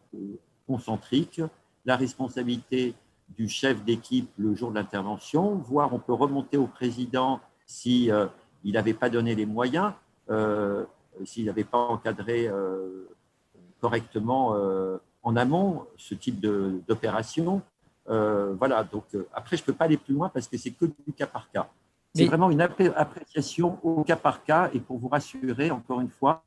concentrique 0.68 1.42
la 1.86 1.96
responsabilité 1.96 2.94
du 3.30 3.48
chef 3.48 3.84
d'équipe 3.84 4.30
le 4.38 4.56
jour 4.56 4.72
de 4.72 4.76
l'intervention, 4.76 5.56
voire 5.56 5.94
on 5.94 6.00
peut 6.00 6.14
remonter 6.14 6.58
au 6.58 6.68
président 6.68 7.40
si 7.66 8.12
euh, 8.12 8.28
il 8.64 8.74
n'avait 8.74 8.94
pas 8.94 9.10
donné 9.10 9.34
les 9.36 9.46
moyens, 9.46 9.94
euh, 10.30 10.86
s'il 11.24 11.46
n'avait 11.46 11.64
pas 11.64 11.78
encadré 11.78 12.48
euh, 12.48 13.08
correctement 13.80 14.56
en 15.24 15.36
amont 15.36 15.88
ce 15.98 16.14
type 16.14 16.40
d'opération. 16.40 17.64
Voilà, 18.08 18.84
donc 18.84 19.06
après, 19.34 19.58
je 19.58 19.62
ne 19.62 19.66
peux 19.66 19.74
pas 19.74 19.86
aller 19.86 19.98
plus 19.98 20.14
loin 20.14 20.30
parce 20.30 20.48
que 20.48 20.58
c'est 20.58 20.72
que 20.72 20.86
du 20.86 21.14
cas 21.14 21.28
par 21.28 21.50
cas. 21.52 21.70
C'est 22.14 22.26
vraiment 22.26 22.50
une 22.50 22.62
appréciation 22.62 23.80
au 23.84 24.04
cas 24.04 24.18
par 24.18 24.44
cas 24.44 24.70
et 24.74 24.80
pour 24.80 24.98
vous 24.98 25.08
rassurer, 25.08 25.72
encore 25.72 26.02
une 26.02 26.10
fois, 26.10 26.44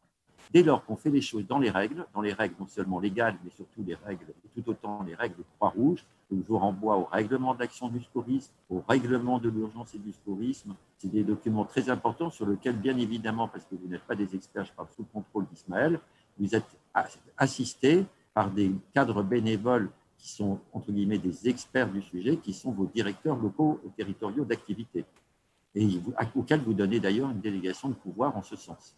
dès 0.53 0.63
lors 0.63 0.85
qu'on 0.85 0.97
fait 0.97 1.11
les 1.11 1.23
choses 1.23 1.47
dans 1.47 1.59
les 1.59 1.71
règles, 1.71 2.05
dans 2.13 2.21
les 2.21 2.35
règles 2.35 2.55
non 2.61 2.67
seulement 2.67 3.01
légales, 3.01 3.37
mais 3.43 3.51
surtout 3.51 3.83
les 3.83 3.95
règles, 3.95 4.27
tout 4.55 4.71
autant 4.71 5.03
les 5.03 5.15
règles 5.15 5.37
de 5.37 5.45
Croix-Rouge, 5.57 6.05
je 6.31 6.37
vous 6.37 6.59
renvoie 6.59 6.97
au 6.97 7.05
règlement 7.05 7.55
d'action 7.55 7.89
du 7.89 8.03
secourisme, 8.03 8.53
au 8.69 8.83
règlement 8.87 9.39
de 9.39 9.49
l'urgence 9.49 9.95
et 9.95 9.99
du 9.99 10.13
secourisme. 10.13 10.75
C'est 10.99 11.09
des 11.09 11.25
documents 11.25 11.65
très 11.65 11.89
importants 11.89 12.31
sur 12.31 12.47
lesquels, 12.47 12.77
bien 12.77 12.97
évidemment, 12.99 13.49
parce 13.49 13.65
que 13.65 13.75
vous 13.75 13.89
n'êtes 13.89 14.03
pas 14.03 14.15
des 14.15 14.35
experts, 14.35 14.65
je 14.67 14.73
parle 14.73 14.89
sous 14.95 15.03
le 15.03 15.09
contrôle 15.13 15.47
d'Ismaël, 15.47 15.99
vous 16.39 16.55
êtes 16.55 16.67
assistés 17.39 18.05
par 18.35 18.51
des 18.51 18.73
cadres 18.93 19.23
bénévoles 19.23 19.89
qui 20.25 20.31
sont, 20.31 20.59
entre 20.73 20.91
guillemets, 20.91 21.19
des 21.19 21.51
experts 21.51 21.93
du 21.93 22.01
sujet, 22.01 22.39
qui 22.39 22.55
sont 22.55 22.73
vos 22.73 22.87
directeurs 22.87 23.37
locaux 23.37 23.79
et 23.87 23.91
territoriaux 23.91 24.47
d'activité, 24.47 25.05
et 25.75 25.87
auxquels 26.35 26.63
vous 26.63 26.73
donnez 26.73 26.99
d'ailleurs 26.99 27.29
une 27.29 27.43
délégation 27.43 27.91
de 27.91 27.95
pouvoir 27.95 28.35
en 28.35 28.43
ce 28.43 28.57
sens. 28.57 28.97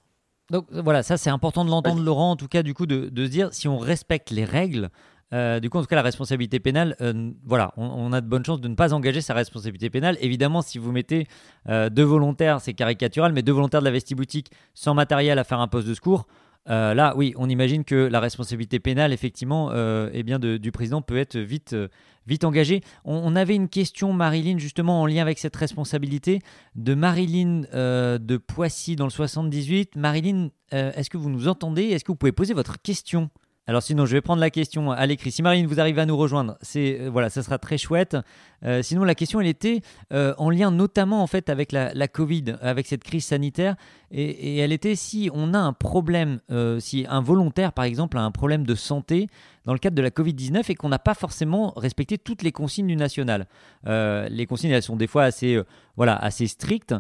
Donc 0.50 0.66
voilà, 0.70 1.02
ça 1.02 1.16
c'est 1.16 1.30
important 1.30 1.64
de 1.64 1.70
l'entendre, 1.70 2.00
Laurent, 2.00 2.30
en 2.30 2.36
tout 2.36 2.46
cas, 2.46 2.62
du 2.62 2.74
coup, 2.74 2.86
de, 2.86 3.08
de 3.08 3.24
se 3.24 3.30
dire 3.30 3.52
si 3.52 3.66
on 3.66 3.76
respecte 3.76 4.30
les 4.30 4.44
règles, 4.44 4.88
euh, 5.32 5.58
du 5.58 5.68
coup, 5.68 5.78
en 5.78 5.80
tout 5.80 5.88
cas, 5.88 5.96
la 5.96 6.02
responsabilité 6.02 6.60
pénale, 6.60 6.94
euh, 7.00 7.32
voilà, 7.44 7.72
on, 7.76 8.12
a 8.12 8.20
de 8.20 8.28
bonnes 8.28 8.44
chances 8.44 8.60
de 8.60 8.68
ne 8.68 8.76
pas 8.76 8.94
engager 8.94 9.20
sa 9.20 9.34
responsabilité 9.34 9.90
pénale. 9.90 10.16
Évidemment, 10.20 10.62
si 10.62 10.78
vous 10.78 10.92
mettez 10.92 11.26
euh, 11.68 11.90
deux 11.90 12.04
volontaires, 12.04 12.60
c'est 12.60 12.74
caricatural, 12.74 13.32
mais 13.32 13.42
deux 13.42 13.52
volontaires 13.52 13.80
de 13.80 13.86
la 13.86 13.90
vestiboutique 13.90 14.52
sans 14.74 14.94
matériel 14.94 15.40
à 15.40 15.44
faire 15.44 15.58
un 15.58 15.66
poste 15.66 15.88
de 15.88 15.94
secours, 15.94 16.28
Euh, 16.68 16.94
là, 16.94 17.14
oui, 17.16 17.32
on 17.36 17.48
imagine 17.48 17.84
que 17.84 17.94
la 17.94 18.20
responsabilité 18.20 18.80
pénale, 18.80 19.12
effectivement, 19.12 19.70
euh, 19.72 20.10
eh 20.12 20.22
bien 20.22 20.38
du 20.38 20.72
président 20.72 21.02
peut 21.02 21.16
être 21.16 21.38
vite, 21.38 21.74
euh, 21.74 21.88
vite 22.26 22.44
engagée. 22.44 22.82
On, 23.04 23.36
avait 23.36 23.54
une 23.54 23.68
question, 23.68 24.12
Marilyn, 24.12 24.58
justement 24.58 25.02
en 25.02 25.06
lien 25.06 25.22
avec 25.22 25.38
cette 25.38 25.56
responsabilité, 25.56 26.40
de 26.74 26.94
Marilyn 26.94 27.62
de 27.72 28.36
Poissy 28.36 28.96
dans 28.96 29.04
le 29.04 29.10
78. 29.10 29.94
Marilyn, 29.96 30.48
est-ce 30.72 31.10
que 31.10 31.18
vous 31.18 31.30
nous 31.30 31.48
entendez? 31.48 31.84
Est-ce 31.84 32.04
que 32.04 32.10
vous 32.10 32.16
pouvez 32.16 32.32
poser 32.32 32.54
votre 32.54 32.80
question? 32.82 33.30
Alors 33.68 33.82
sinon, 33.82 34.06
je 34.06 34.12
vais 34.12 34.20
prendre 34.20 34.40
la 34.40 34.50
question 34.50 34.92
à 34.92 35.04
l'écrit. 35.06 35.32
Si 35.32 35.42
Marine 35.42 35.66
vous 35.66 35.80
arrivez 35.80 36.00
à 36.00 36.06
nous 36.06 36.16
rejoindre, 36.16 36.56
c'est 36.60 37.00
euh, 37.00 37.10
voilà, 37.10 37.30
ça 37.30 37.42
sera 37.42 37.58
très 37.58 37.78
chouette. 37.78 38.16
Euh, 38.64 38.80
sinon, 38.80 39.02
la 39.02 39.16
question, 39.16 39.40
elle 39.40 39.48
était 39.48 39.80
euh, 40.12 40.34
en 40.38 40.50
lien 40.50 40.70
notamment 40.70 41.20
en 41.20 41.26
fait 41.26 41.50
avec 41.50 41.72
la, 41.72 42.06
Covid, 42.06 42.56
avec 42.60 42.86
cette 42.86 43.02
crise 43.02 43.24
sanitaire, 43.24 43.74
et, 44.12 44.58
elle 44.58 44.70
était 44.70 44.94
si 44.94 45.30
on 45.34 45.52
a 45.52 45.58
un 45.58 45.72
problème, 45.72 46.38
si 46.78 47.06
un 47.08 47.20
volontaire 47.20 47.72
par 47.72 47.84
exemple 47.84 48.16
a 48.18 48.22
un 48.22 48.30
problème 48.30 48.64
de 48.64 48.76
santé 48.76 49.26
dans 49.64 49.72
le 49.72 49.80
cadre 49.80 49.96
de 49.96 50.02
la 50.02 50.12
Covid 50.12 50.32
19 50.32 50.70
et 50.70 50.74
qu'on 50.76 50.88
n'a 50.88 51.00
pas 51.00 51.14
forcément 51.14 51.72
respecté 51.76 52.16
toutes 52.16 52.44
les 52.44 52.52
consignes 52.52 52.86
du 52.86 52.96
national. 52.96 53.46
les 53.84 54.46
consignes, 54.48 54.70
elles 54.70 54.82
sont 54.82 54.96
des 54.96 55.08
fois 55.08 55.24
assez, 55.24 55.60
voilà, 55.96 56.14
assez 56.16 56.46
strictes. 56.46 56.94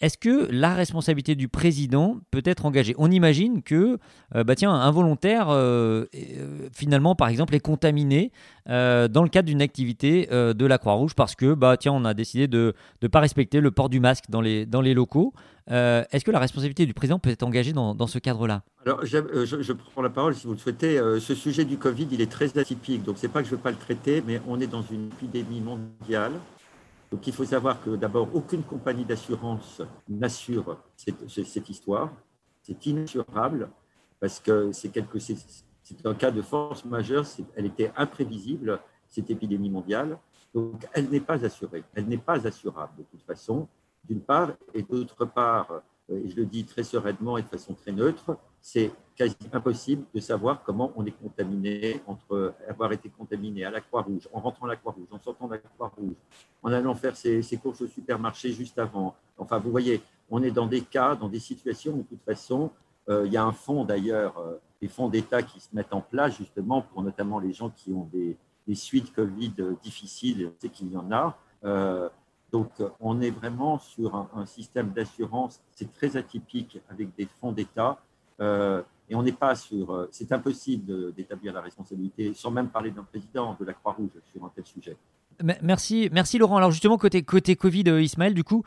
Est-ce 0.00 0.16
que 0.16 0.48
la 0.52 0.74
responsabilité 0.74 1.34
du 1.34 1.48
président 1.48 2.20
peut 2.30 2.42
être 2.44 2.66
engagée? 2.66 2.94
On 2.98 3.10
imagine 3.10 3.64
que, 3.64 3.98
euh, 4.36 4.44
bah 4.44 4.54
tiens, 4.54 4.72
un 4.72 4.90
volontaire, 4.92 5.48
euh, 5.48 6.04
euh, 6.14 6.68
finalement, 6.72 7.16
par 7.16 7.28
exemple, 7.28 7.54
est 7.56 7.60
contaminé 7.60 8.30
dans 8.66 9.22
le 9.22 9.28
cadre 9.30 9.46
d'une 9.46 9.62
activité 9.62 10.28
de 10.30 10.66
la 10.66 10.76
Croix-Rouge 10.76 11.14
parce 11.14 11.34
que, 11.34 11.54
bah 11.54 11.78
tiens, 11.78 11.92
on 11.92 12.04
a 12.04 12.12
décidé 12.12 12.48
de 12.48 12.74
ne 13.00 13.08
pas 13.08 13.20
respecter 13.20 13.62
le 13.62 13.70
port 13.70 13.88
du 13.88 13.98
masque 13.98 14.24
dans 14.28 14.42
les, 14.42 14.66
dans 14.66 14.82
les 14.82 14.92
locaux. 14.92 15.32
Est-ce 15.68 16.22
que 16.22 16.30
la 16.30 16.38
responsabilité 16.38 16.84
du 16.84 16.92
président 16.92 17.18
peut 17.18 17.30
être 17.30 17.44
engagée 17.44 17.72
dans, 17.72 17.94
dans 17.94 18.06
ce 18.06 18.18
cadre-là? 18.18 18.62
Alors, 18.84 19.06
je, 19.06 19.72
prends 19.72 20.02
la 20.02 20.10
parole 20.10 20.34
si 20.34 20.46
vous 20.46 20.52
le 20.52 20.58
souhaitez. 20.58 20.98
ce 21.18 21.34
sujet 21.34 21.64
du 21.64 21.78
Covid, 21.78 22.08
il 22.10 22.20
est 22.20 22.30
très 22.30 22.58
atypique, 22.58 23.04
donc 23.04 23.16
c'est 23.16 23.28
pas 23.28 23.40
que 23.40 23.48
je 23.48 23.52
ne 23.52 23.56
veux 23.56 23.62
pas 23.62 23.70
le 23.70 23.78
traiter, 23.78 24.22
mais 24.26 24.42
on 24.46 24.60
est 24.60 24.66
dans 24.66 24.82
une 24.82 25.06
épidémie 25.06 25.62
mondiale 25.62 26.32
donc 27.10 27.26
il 27.26 27.32
faut 27.32 27.44
savoir 27.44 27.82
que 27.82 27.96
d'abord, 27.96 28.28
aucune 28.34 28.62
compagnie 28.62 29.04
d'assurance 29.04 29.80
n'assure 30.08 30.78
cette, 30.96 31.68
histoire. 31.68 32.12
C'est 32.62 32.84
inassurable 32.86 33.70
parce 34.20 34.40
que 34.40 34.72
c'est 34.72 34.92
un 36.04 36.14
cas 36.14 36.30
de 36.30 36.42
force 36.42 36.84
majeure. 36.84 37.24
Elle 37.56 37.66
était 37.66 37.90
imprévisible 37.96 38.78
cette 39.06 39.30
épidémie 39.30 39.70
mondiale. 39.70 40.18
Donc 40.54 40.86
elle 40.92 41.08
n'est 41.08 41.20
pas 41.20 41.42
assurée. 41.44 41.82
Elle 41.94 42.06
n'est 42.06 42.18
pas 42.18 42.46
assurable 42.46 42.92
de 42.98 43.04
toute 43.04 43.22
façon, 43.22 43.68
d'une 44.04 44.20
part, 44.20 44.52
et 44.74 44.82
d'autre 44.82 45.24
part, 45.24 45.82
euh, 46.10 46.24
et 46.24 46.28
je 46.28 46.36
le 46.36 46.46
dis 46.46 46.64
très 46.64 46.82
sereinement 46.82 47.36
et 47.36 47.42
de 47.42 47.48
façon 47.48 47.74
très 47.74 47.92
neutre, 47.92 48.38
c'est 48.60 48.90
quasi 49.16 49.36
impossible 49.52 50.04
de 50.14 50.20
savoir 50.20 50.62
comment 50.62 50.92
on 50.94 51.04
est 51.04 51.10
contaminé 51.10 52.00
entre 52.06 52.54
avoir 52.68 52.92
été 52.92 53.08
contaminé 53.08 53.64
à 53.64 53.70
la 53.70 53.80
Croix-Rouge, 53.80 54.28
en 54.32 54.40
rentrant 54.40 54.66
à 54.66 54.70
la 54.70 54.76
Croix-Rouge, 54.76 55.08
en 55.10 55.18
sortant 55.18 55.46
de 55.46 55.54
la 55.54 55.58
Croix-Rouge, 55.58 56.14
en 56.62 56.72
allant 56.72 56.94
faire 56.94 57.16
ses, 57.16 57.42
courses 57.60 57.80
au 57.80 57.88
supermarché 57.88 58.52
juste 58.52 58.78
avant. 58.78 59.16
Enfin, 59.36 59.58
vous 59.58 59.72
voyez, 59.72 60.00
on 60.30 60.42
est 60.42 60.52
dans 60.52 60.66
des 60.66 60.82
cas, 60.82 61.16
dans 61.16 61.28
des 61.28 61.40
situations 61.40 61.94
où, 61.94 62.02
de 62.02 62.08
toute 62.08 62.22
façon, 62.22 62.70
euh, 63.08 63.26
il 63.26 63.32
y 63.32 63.36
a 63.36 63.44
un 63.44 63.52
fonds 63.52 63.84
d'ailleurs, 63.84 64.38
euh, 64.38 64.60
des 64.80 64.88
fonds 64.88 65.08
d'État 65.08 65.42
qui 65.42 65.58
se 65.58 65.74
mettent 65.74 65.94
en 65.94 66.00
place 66.00 66.36
justement 66.36 66.82
pour 66.82 67.02
notamment 67.02 67.40
les 67.40 67.52
gens 67.52 67.70
qui 67.70 67.92
ont 67.92 68.08
des, 68.12 68.36
suites 68.74 69.14
Covid 69.14 69.54
difficiles, 69.82 70.52
c'est 70.58 70.68
qu'il 70.68 70.92
y 70.92 70.96
en 70.96 71.10
a. 71.10 71.38
Euh, 71.64 72.08
donc, 72.52 72.70
on 73.00 73.20
est 73.22 73.30
vraiment 73.30 73.78
sur 73.78 74.14
un 74.14 74.44
système 74.46 74.90
d'assurance, 74.90 75.60
c'est 75.70 75.90
très 75.92 76.18
atypique 76.18 76.78
avec 76.90 77.14
des 77.16 77.26
fonds 77.40 77.52
d'État 77.52 77.98
euh, 78.40 78.82
et 79.10 79.14
on 79.14 79.22
n'est 79.22 79.32
pas 79.32 79.54
sur. 79.54 79.90
Euh, 79.90 80.08
c'est 80.12 80.32
impossible 80.32 81.14
d'établir 81.14 81.52
la 81.52 81.60
responsabilité, 81.60 82.32
sans 82.34 82.50
même 82.50 82.68
parler 82.68 82.90
d'un 82.90 83.04
président 83.04 83.56
de 83.58 83.64
la 83.64 83.72
Croix-Rouge 83.72 84.10
sur 84.32 84.44
un 84.44 84.52
tel 84.54 84.66
sujet. 84.66 84.96
Merci, 85.62 86.10
merci 86.12 86.36
Laurent. 86.36 86.56
Alors 86.56 86.72
justement 86.72 86.98
côté 86.98 87.22
côté 87.22 87.54
Covid, 87.54 87.84
euh, 87.86 88.02
Ismaël, 88.02 88.34
du 88.34 88.42
coup, 88.42 88.64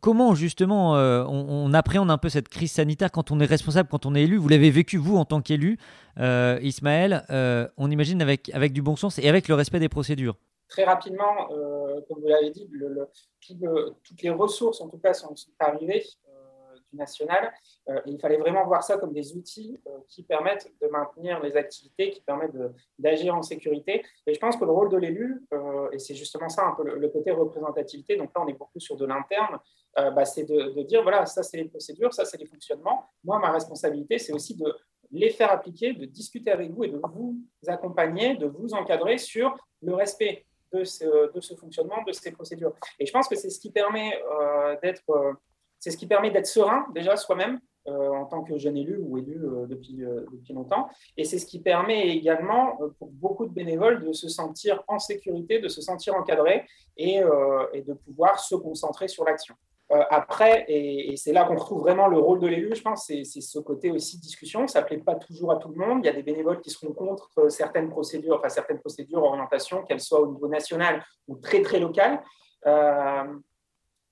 comment 0.00 0.34
justement 0.34 0.94
on, 0.94 1.72
appréhende 1.72 2.10
un 2.10 2.18
peu 2.18 2.28
cette 2.28 2.48
crise 2.48 2.72
sanitaire 2.72 3.12
quand 3.12 3.30
on 3.30 3.38
est 3.38 3.44
responsable, 3.44 3.88
quand 3.88 4.04
on 4.04 4.16
est 4.16 4.22
élu? 4.22 4.36
Vous 4.36 4.48
l'avez 4.48 4.70
vécu 4.70 4.96
vous 4.96 5.16
en 5.16 5.24
tant 5.24 5.40
qu'élu, 5.40 5.78
Ismaël. 6.18 7.24
on 7.76 7.90
imagine 7.92 8.20
avec 8.20 8.50
avec 8.52 8.72
du 8.72 8.82
bon 8.82 8.96
sens 8.96 9.20
et 9.20 9.28
avec 9.28 9.46
le 9.46 9.54
respect 9.54 9.78
des 9.78 9.88
procédures. 9.88 10.34
Très 10.66 10.82
rapidement, 10.82 11.46
comme 12.08 12.20
vous 12.20 12.26
l'avez 12.26 12.50
dit, 12.50 12.68
toutes 13.40 14.22
les 14.22 14.30
ressources 14.30 14.80
en 14.80 14.88
tout 14.88 14.98
cas 14.98 15.14
sont, 15.14 15.36
sont 15.36 15.52
arrivées 15.60 16.02
national. 16.94 17.52
Euh, 17.88 18.00
il 18.06 18.18
fallait 18.18 18.38
vraiment 18.38 18.64
voir 18.66 18.82
ça 18.82 18.96
comme 18.96 19.12
des 19.12 19.36
outils 19.36 19.80
euh, 19.86 19.98
qui 20.08 20.22
permettent 20.22 20.70
de 20.80 20.88
maintenir 20.88 21.40
les 21.42 21.56
activités, 21.56 22.10
qui 22.10 22.22
permettent 22.22 22.56
d'agir 22.98 23.34
en 23.34 23.42
sécurité. 23.42 24.04
Et 24.26 24.34
je 24.34 24.40
pense 24.40 24.56
que 24.56 24.64
le 24.64 24.70
rôle 24.70 24.90
de 24.90 24.96
l'élu, 24.96 25.42
euh, 25.52 25.90
et 25.92 25.98
c'est 25.98 26.14
justement 26.14 26.48
ça 26.48 26.66
un 26.66 26.72
peu 26.72 26.84
le, 26.84 27.08
côté 27.08 27.30
représentativité, 27.30 28.16
donc 28.16 28.30
là 28.34 28.42
on 28.44 28.48
est 28.48 28.58
beaucoup 28.58 28.80
sur 28.80 28.96
de 28.96 29.06
l'interne, 29.06 29.58
bah, 29.96 30.24
c'est 30.24 30.44
de, 30.44 30.82
dire 30.82 31.02
voilà, 31.02 31.24
ça 31.24 31.44
c'est 31.44 31.56
les 31.56 31.68
procédures, 31.68 32.12
ça 32.12 32.24
c'est 32.24 32.38
les 32.38 32.46
fonctionnements. 32.46 33.04
Moi, 33.22 33.38
ma 33.38 33.52
responsabilité, 33.52 34.18
c'est 34.18 34.32
aussi 34.32 34.56
de 34.56 34.74
les 35.12 35.30
faire 35.30 35.52
appliquer, 35.52 35.92
de 35.92 36.04
discuter 36.04 36.50
avec 36.50 36.72
vous 36.72 36.82
et 36.82 36.88
de 36.88 37.00
vous 37.12 37.38
accompagner, 37.68 38.34
de 38.34 38.46
vous 38.46 38.74
encadrer 38.74 39.18
sur 39.18 39.56
le 39.82 39.94
respect 39.94 40.46
de 40.72 40.82
ce 40.82 41.54
fonctionnement, 41.54 42.02
de 42.04 42.10
ces 42.10 42.32
procédures. 42.32 42.72
Et 42.98 43.06
je 43.06 43.12
pense 43.12 43.28
que 43.28 43.36
c'est 43.36 43.50
ce 43.50 43.60
qui 43.60 43.70
permet 43.70 44.20
d'être 44.82 45.04
c'est 45.84 45.90
ce 45.90 45.98
qui 45.98 46.06
permet 46.06 46.30
d'être 46.30 46.46
serein 46.46 46.86
déjà 46.94 47.14
soi-même 47.14 47.60
euh, 47.88 48.08
en 48.08 48.24
tant 48.24 48.42
que 48.42 48.56
jeune 48.56 48.78
élu 48.78 48.98
ou 48.98 49.18
élu 49.18 49.38
euh, 49.44 49.66
depuis, 49.66 50.02
euh, 50.02 50.24
depuis 50.32 50.54
longtemps. 50.54 50.88
Et 51.18 51.24
c'est 51.24 51.38
ce 51.38 51.44
qui 51.44 51.60
permet 51.60 52.08
également 52.08 52.78
pour 52.98 53.08
beaucoup 53.10 53.44
de 53.44 53.52
bénévoles 53.52 54.02
de 54.02 54.14
se 54.14 54.30
sentir 54.30 54.82
en 54.88 54.98
sécurité, 54.98 55.58
de 55.58 55.68
se 55.68 55.82
sentir 55.82 56.14
encadré 56.14 56.64
et, 56.96 57.20
de 57.20 57.92
pouvoir 57.92 58.40
se 58.40 58.54
concentrer 58.54 59.08
sur 59.08 59.24
l'action. 59.26 59.56
après, 59.90 60.64
et, 60.68 61.14
c'est 61.18 61.34
là 61.34 61.44
qu'on 61.44 61.56
retrouve 61.56 61.82
vraiment 61.82 62.08
le 62.08 62.18
rôle 62.18 62.40
de 62.40 62.46
l'élu, 62.46 62.74
je 62.74 62.80
pense, 62.80 63.04
c'est 63.04 63.24
ce 63.24 63.58
côté 63.58 63.90
aussi 63.90 64.18
discussion. 64.18 64.66
Ça 64.66 64.80
ne 64.80 64.86
plaît 64.86 65.04
pas 65.10 65.16
toujours 65.16 65.52
à 65.52 65.56
tout 65.56 65.68
le 65.68 65.76
monde. 65.76 65.98
Il 66.02 66.06
y 66.06 66.08
a 66.08 66.14
des 66.14 66.22
bénévoles 66.22 66.62
qui 66.62 66.70
seront 66.70 66.94
contre 66.94 67.50
certaines 67.50 67.90
procédures, 67.90 68.36
enfin 68.38 68.48
certaines 68.48 68.80
procédures, 68.80 69.22
orientation, 69.22 69.82
qu'elles 69.82 70.00
soient 70.00 70.22
au 70.22 70.32
niveau 70.32 70.48
national 70.48 71.04
ou 71.28 71.36
très 71.36 71.60
très 71.60 71.78
local. 71.78 72.22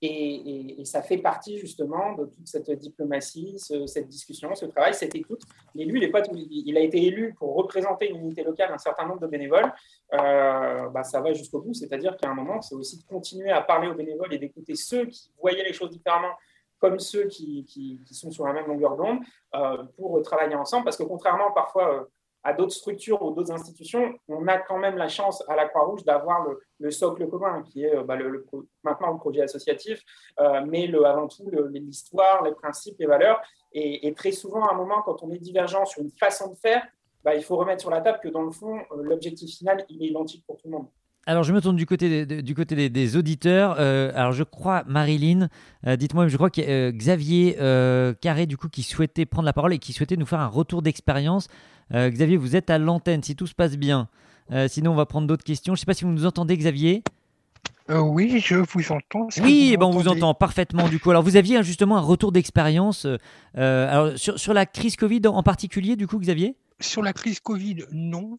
Et, 0.04 0.82
ça 0.84 1.00
fait 1.00 1.18
partie 1.18 1.58
justement 1.58 2.14
de 2.14 2.24
toute 2.24 2.48
cette 2.48 2.70
diplomatie, 2.72 3.56
cette 3.58 4.08
discussion, 4.08 4.52
ce 4.56 4.66
travail, 4.66 4.92
cette 4.94 5.14
écoute. 5.14 5.42
L'élu, 5.76 6.00
il, 6.02 6.10
pas 6.10 6.22
il 6.34 6.76
a 6.76 6.80
été 6.80 7.06
élu 7.06 7.34
pour 7.34 7.54
représenter 7.54 8.10
une 8.10 8.16
unité 8.16 8.42
locale, 8.42 8.72
un 8.72 8.78
certain 8.78 9.06
nombre 9.06 9.20
de 9.20 9.28
bénévoles. 9.28 9.72
Euh, 10.14 10.88
bah, 10.88 11.04
ça 11.04 11.20
va 11.20 11.32
jusqu'au 11.32 11.60
bout, 11.60 11.72
c'est-à-dire 11.72 12.16
qu'à 12.16 12.28
un 12.28 12.34
moment, 12.34 12.60
c'est 12.60 12.74
aussi 12.74 12.98
de 12.98 13.04
continuer 13.04 13.52
à 13.52 13.60
parler 13.60 13.86
aux 13.88 13.94
bénévoles 13.94 14.34
et 14.34 14.38
d'écouter 14.38 14.74
ceux 14.74 15.06
qui 15.06 15.30
voyaient 15.40 15.64
les 15.64 15.72
choses 15.72 15.90
différemment 15.90 16.34
comme 16.80 16.98
ceux 16.98 17.28
qui, 17.28 17.64
qui, 17.64 18.00
sont 18.10 18.32
sur 18.32 18.44
la 18.44 18.52
même 18.52 18.66
longueur 18.66 18.96
d'onde 18.96 19.20
euh, 19.54 19.84
pour 19.96 20.20
travailler 20.22 20.56
ensemble. 20.56 20.82
Parce 20.82 20.96
que 20.96 21.04
contrairement 21.04 21.52
parfois 21.52 21.94
euh, 21.94 22.04
à 22.44 22.52
d'autres 22.52 22.72
structures 22.72 23.22
ou 23.22 23.32
d'autres 23.32 23.52
institutions, 23.52 24.14
on 24.28 24.46
a 24.48 24.58
quand 24.58 24.78
même 24.78 24.96
la 24.96 25.08
chance 25.08 25.42
à 25.48 25.54
la 25.54 25.68
Croix-Rouge 25.68 26.04
d'avoir 26.04 26.46
le, 26.78 26.90
socle 26.90 27.28
commun, 27.28 27.62
qui 27.62 27.84
est 27.84 28.02
bah, 28.04 28.16
le, 28.16 28.44
maintenant 28.82 29.12
le 29.12 29.18
projet 29.18 29.42
associatif, 29.42 30.02
euh, 30.40 30.64
mais 30.66 30.86
le, 30.86 31.04
avant 31.04 31.28
tout 31.28 31.48
l'histoire, 31.70 32.42
les 32.42 32.52
principes, 32.52 32.96
les 32.98 33.06
valeurs. 33.06 33.40
Et, 33.72 34.12
très 34.14 34.32
souvent, 34.32 34.64
à 34.64 34.74
un 34.74 34.76
moment, 34.76 35.02
quand 35.02 35.22
on 35.22 35.30
est 35.30 35.38
divergent 35.38 35.84
sur 35.86 36.02
une 36.02 36.10
façon 36.10 36.50
de 36.50 36.56
faire, 36.56 36.86
bah, 37.24 37.34
il 37.34 37.42
faut 37.42 37.56
remettre 37.56 37.80
sur 37.80 37.90
la 37.90 38.00
table 38.00 38.18
que 38.22 38.28
dans 38.28 38.42
le 38.42 38.50
fond, 38.50 38.80
euh, 38.92 39.02
l'objectif 39.02 39.56
final, 39.56 39.84
il 39.88 40.02
est 40.02 40.08
identique 40.08 40.44
pour 40.44 40.56
tout 40.56 40.66
le 40.66 40.72
monde. 40.72 40.88
Alors, 41.26 41.44
je 41.44 41.52
me 41.52 41.60
tourne 41.60 41.76
du 41.76 41.86
côté 41.86 42.26
des, 42.26 42.42
du 42.42 42.54
côté 42.54 42.88
des, 42.88 43.16
auditeurs. 43.16 43.76
Euh, 43.78 44.10
alors, 44.16 44.32
je 44.32 44.42
crois, 44.42 44.82
Marilyn, 44.86 45.48
dites-moi, 45.86 46.26
je 46.26 46.36
crois 46.36 46.50
que 46.50 46.60
euh, 46.60 46.90
Xavier 46.90 47.56
Carré, 48.20 48.46
du 48.46 48.56
coup, 48.56 48.68
qui 48.68 48.82
souhaitait 48.82 49.24
prendre 49.24 49.46
la 49.46 49.52
parole 49.52 49.72
et 49.72 49.78
qui 49.78 49.92
souhaitait 49.92 50.16
nous 50.16 50.26
faire 50.26 50.40
un 50.40 50.48
retour 50.48 50.82
d'expérience 50.82 51.48
euh, 51.94 52.10
Xavier, 52.10 52.36
vous 52.36 52.56
êtes 52.56 52.70
à 52.70 52.78
l'antenne 52.78 53.22
si 53.22 53.36
tout 53.36 53.46
se 53.46 53.54
passe 53.54 53.76
bien. 53.76 54.08
Euh, 54.50 54.68
sinon, 54.68 54.92
on 54.92 54.94
va 54.96 55.06
prendre 55.06 55.26
d'autres 55.26 55.44
questions. 55.44 55.74
Je 55.74 55.78
ne 55.78 55.80
sais 55.80 55.86
pas 55.86 55.94
si 55.94 56.04
vous 56.04 56.10
nous 56.10 56.26
entendez, 56.26 56.56
Xavier. 56.56 57.02
Euh, 57.90 58.00
oui, 58.00 58.40
je 58.40 58.56
vous 58.56 58.92
entends. 58.92 59.28
oui, 59.42 59.68
vous 59.68 59.74
eh 59.74 59.76
ben, 59.76 59.86
on 59.86 59.90
vous 59.90 60.08
entend 60.08 60.34
parfaitement 60.34 60.88
du 60.88 61.00
coup. 61.00 61.10
Alors, 61.10 61.22
vous 61.22 61.36
aviez 61.36 61.62
justement 61.62 61.96
un 61.96 62.02
retour 62.02 62.32
d'expérience 62.32 63.06
sur, 64.16 64.38
sur, 64.38 64.54
la 64.54 64.66
crise 64.66 64.96
Covid 64.96 65.22
en 65.26 65.42
particulier, 65.42 65.96
du 65.96 66.06
coup, 66.06 66.18
Xavier? 66.18 66.56
Sur 66.80 67.02
la 67.02 67.12
crise 67.12 67.40
Covid, 67.40 67.84
non. 67.92 68.38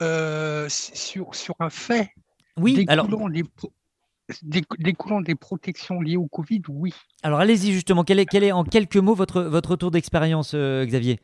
Sur, 0.00 1.34
sur 1.34 1.54
un 1.60 1.70
fait 1.70 2.12
oui, 2.56 2.74
découlant, 2.74 3.04
alors... 3.04 3.30
des, 3.30 4.62
découlant 4.78 5.20
des 5.20 5.34
protections 5.34 6.00
liées 6.00 6.16
au 6.16 6.26
Covid, 6.26 6.62
oui. 6.68 6.92
Alors, 7.22 7.40
allez-y 7.40 7.72
justement. 7.72 8.04
Quel 8.04 8.18
est, 8.18 8.26
quel 8.26 8.44
est 8.44 8.52
en 8.52 8.64
quelques 8.64 8.96
mots 8.96 9.14
votre, 9.14 9.42
votre 9.42 9.70
retour 9.70 9.90
d'expérience, 9.90 10.54
Xavier? 10.54 11.20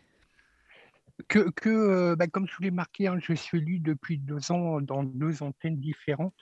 Que, 1.28 1.50
que 1.50 1.68
euh, 1.68 2.16
bah, 2.16 2.26
comme 2.26 2.46
je 2.48 2.56
vous 2.56 2.62
l'ai 2.64 2.70
marqué, 2.72 3.06
hein, 3.06 3.18
je 3.20 3.34
suis 3.34 3.58
élu 3.58 3.78
depuis 3.78 4.18
deux 4.18 4.50
ans 4.50 4.80
dans 4.80 5.04
deux 5.04 5.42
antennes 5.42 5.78
différentes. 5.78 6.34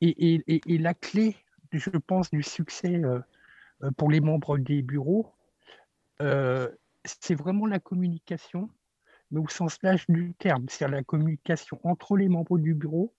Et, 0.00 0.34
et, 0.34 0.60
et, 0.66 0.78
la 0.78 0.94
clé, 0.94 1.36
je 1.72 1.90
pense, 1.90 2.30
du 2.30 2.44
succès 2.44 3.02
euh, 3.04 3.18
euh, 3.82 3.90
pour 3.96 4.08
les 4.10 4.20
membres 4.20 4.56
des 4.56 4.82
bureaux, 4.82 5.34
c'est 7.04 7.34
vraiment 7.34 7.66
la 7.66 7.78
communication, 7.80 8.70
mais 9.30 9.40
au 9.40 9.48
sens 9.48 9.78
large 9.82 10.06
du 10.08 10.34
terme, 10.38 10.66
c'est 10.68 10.88
la 10.88 11.02
communication 11.02 11.78
entre 11.84 12.16
les 12.16 12.28
membres 12.28 12.58
du 12.58 12.74
bureau, 12.74 13.14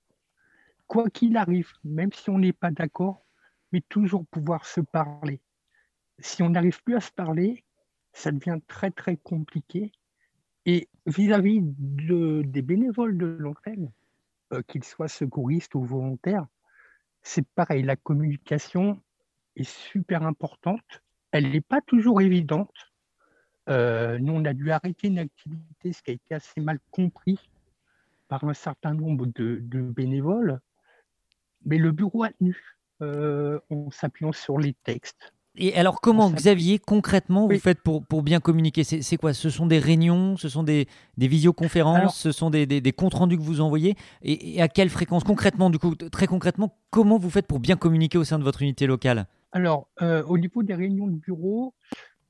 quoi 0.88 1.10
qu'il 1.10 1.38
arrive, 1.38 1.72
même 1.84 2.12
si 2.12 2.30
on 2.30 2.40
n'est 2.40 2.54
pas 2.54 2.72
d'accord, 2.72 3.26
mais 3.72 3.82
toujours 3.82 4.26
pouvoir 4.26 4.66
se 4.66 4.82
parler. 4.82 5.40
Si 6.20 6.42
on 6.44 6.50
n'arrive 6.50 6.82
plus 6.84 6.96
à 6.96 7.00
se 7.02 7.12
parler, 7.12 7.64
ça 8.14 8.32
devient 8.32 8.60
très 8.68 8.92
très 8.92 9.16
compliqué. 9.18 9.92
Et 10.66 10.90
vis-à-vis 11.06 11.62
des 11.62 12.62
bénévoles 12.62 13.18
de 13.18 13.26
l'antenne, 13.26 13.92
euh, 14.52 14.62
qu'ils 14.64 14.84
soient 14.84 15.08
secouristes 15.08 15.76
ou 15.76 15.84
volontaires, 15.84 16.48
c'est 17.22 17.48
pareil, 17.50 17.84
la 17.84 17.96
communication 17.96 19.02
est 19.56 19.70
super 19.70 20.24
importante. 20.24 21.04
Elle 21.32 21.52
n'est 21.52 21.62
pas 21.62 21.82
toujours 21.82 22.22
évidente. 22.22 22.89
Euh, 23.70 24.18
nous, 24.20 24.34
on 24.34 24.46
a 24.46 24.54
dû 24.54 24.72
arrêter 24.72 25.08
une 25.08 25.20
activité, 25.20 25.94
ce 25.94 26.02
qui 26.02 26.12
a 26.12 26.14
été 26.14 26.36
assez 26.36 26.60
mal 26.62 26.80
compris 26.92 27.40
par 28.28 28.44
un 28.44 28.54
certain 28.54 28.94
nombre 28.94 29.28
de, 29.36 29.60
bénévoles. 29.82 30.60
Mais 31.66 31.78
le 31.78 31.92
bureau 31.92 32.24
a 32.24 32.30
tenu 32.30 32.58
euh, 33.02 33.60
en 33.70 33.92
s'appuyant 33.92 34.32
sur 34.32 34.58
les 34.58 34.74
textes. 34.84 35.34
Et 35.56 35.76
alors, 35.76 36.00
comment, 36.00 36.30
Xavier, 36.30 36.80
concrètement, 36.80 37.48
vous 37.48 37.60
faites 37.60 37.82
pour, 37.82 38.06
pour 38.06 38.22
bien 38.22 38.40
communiquer? 38.40 38.84
C'est 38.84 39.18
quoi? 39.18 39.34
Ce 39.34 39.50
sont 39.50 39.66
des 39.66 39.80
réunions? 39.80 40.38
Ce 40.38 40.48
sont 40.48 40.64
des, 40.64 40.88
des 41.18 41.28
visioconférences? 41.28 42.18
Ce 42.18 42.32
sont 42.32 42.50
des, 42.50 42.66
des, 42.66 42.94
comptes 42.94 43.16
rendus 43.16 43.38
que 43.38 43.44
vous 43.44 43.60
envoyez? 43.60 43.96
Et, 44.22 44.62
à 44.62 44.68
quelle 44.68 44.90
fréquence? 44.90 45.24
Concrètement, 45.24 45.70
du 45.70 45.78
coup, 45.78 45.96
très 45.96 46.28
concrètement, 46.28 46.78
comment 46.92 47.18
vous 47.18 47.30
faites 47.30 47.48
pour 47.48 47.60
bien 47.60 47.76
communiquer 47.76 48.18
au 48.18 48.24
sein 48.24 48.40
de 48.40 48.44
votre 48.44 48.62
unité 48.62 48.88
locale? 48.88 49.28
Alors, 49.52 49.90
euh, 50.02 50.24
au 50.26 50.38
niveau 50.38 50.64
des 50.64 50.76
réunions 50.76 51.08
de 51.08 51.18
bureau, 51.18 51.74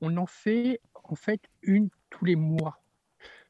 on 0.00 0.16
en 0.16 0.26
fait 0.26 0.80
en 1.10 1.16
fait 1.16 1.40
une 1.62 1.88
tous 2.10 2.24
les 2.24 2.36
mois. 2.36 2.80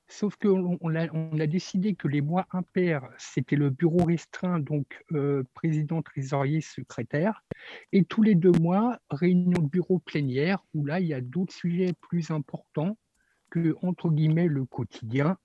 Sauf 0.09 0.35
qu'on 0.37 0.77
on 0.81 0.95
a, 0.97 1.47
décidé 1.47 1.95
que 1.95 2.09
les 2.09 2.21
mois 2.21 2.47
impairs, 2.51 3.09
c'était 3.17 3.55
le 3.55 3.71
bureau 3.71 4.05
restreint, 4.05 4.59
donc 4.59 5.05
euh, 5.13 5.45
président, 5.55 6.03
trésorier, 6.03 6.61
secrétaire. 6.61 7.45
Et 7.93 8.03
tous 8.05 8.23
les 8.23 8.35
deux 8.35 8.51
mois, 8.51 8.99
réunion 9.09 9.63
de 9.63 9.69
bureau 9.69 10.01
plénière, 10.01 10.65
où 10.75 10.85
là, 10.85 10.99
il 10.99 11.07
y 11.07 11.15
a 11.15 11.21
d'autres 11.21 11.53
sujets 11.53 11.93
plus 11.93 12.33
importants 12.33 12.99
que, 13.51 13.77
entre 13.83 14.11
guillemets, 14.11 14.49
le 14.49 14.65
quotidien, 14.65 15.39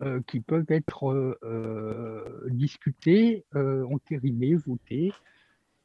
euh, 0.00 0.20
qui 0.28 0.38
peuvent 0.38 0.70
être 0.70 1.10
euh, 1.42 2.46
discutés, 2.50 3.44
entérinés, 3.52 4.54
votés. 4.54 5.12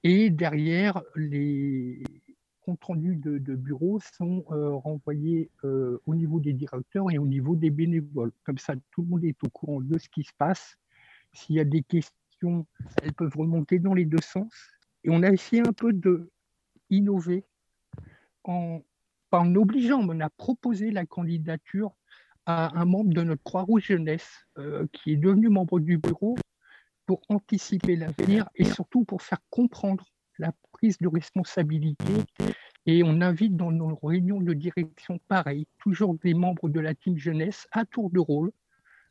Et 0.03 0.29
derrière, 0.29 1.01
les, 1.15 2.03
comptes 2.69 2.83
rendus 2.83 3.15
de, 3.15 3.55
bureau 3.55 3.99
sont 3.99 4.45
euh, 4.51 4.75
renvoyés 4.75 5.49
euh, 5.63 6.01
au 6.05 6.13
niveau 6.13 6.39
des 6.39 6.53
directeurs 6.53 7.09
et 7.11 7.17
au 7.17 7.25
niveau 7.25 7.55
des 7.55 7.71
bénévoles. 7.71 8.31
Comme 8.43 8.57
ça, 8.57 8.75
tout 8.91 9.01
le 9.01 9.07
monde 9.07 9.23
est 9.23 9.43
au 9.43 9.49
courant 9.49 9.81
de 9.81 9.97
ce 9.97 10.07
qui 10.09 10.23
se 10.23 10.33
passe. 10.37 10.77
S'il 11.33 11.55
y 11.55 11.59
a 11.59 11.65
des 11.65 11.81
questions, 11.81 12.67
elles 13.01 13.13
peuvent 13.13 13.35
remonter 13.35 13.79
dans 13.79 13.93
les 13.93 14.05
deux 14.05 14.21
sens. 14.21 14.53
Et 15.03 15.09
on 15.09 15.23
a 15.23 15.29
essayé 15.29 15.61
un 15.65 15.73
peu 15.73 15.93
de 15.93 16.29
innover 16.89 17.43
en, 18.43 18.81
en 19.31 19.55
obligeant, 19.55 20.01
on 20.07 20.19
a 20.19 20.29
proposé 20.29 20.91
la 20.91 21.05
candidature 21.05 21.95
à 22.45 22.77
un 22.79 22.85
membre 22.85 23.13
de 23.13 23.23
notre 23.23 23.43
Croix-Rouge 23.43 23.85
Jeunesse 23.85 24.47
euh, 24.57 24.87
qui 24.91 25.13
est 25.13 25.17
devenu 25.17 25.49
membre 25.49 25.79
du 25.79 25.97
bureau 25.97 26.35
pour 27.05 27.21
anticiper 27.29 27.95
l'avenir 27.95 28.47
et 28.55 28.65
surtout 28.65 29.03
pour 29.03 29.21
faire 29.21 29.39
comprendre 29.49 30.05
la 30.37 30.51
prise 30.79 30.97
de 30.99 31.07
responsabilité. 31.07 32.13
Et 32.85 33.03
on 33.03 33.21
invite 33.21 33.55
dans 33.55 33.71
nos 33.71 33.99
réunions 34.01 34.39
de 34.39 34.53
direction, 34.53 35.19
pareil, 35.27 35.67
toujours 35.77 36.15
des 36.15 36.33
membres 36.33 36.69
de 36.69 36.79
la 36.79 36.95
team 36.95 37.17
jeunesse 37.17 37.67
à 37.71 37.85
tour 37.85 38.09
de 38.09 38.19
rôle. 38.19 38.51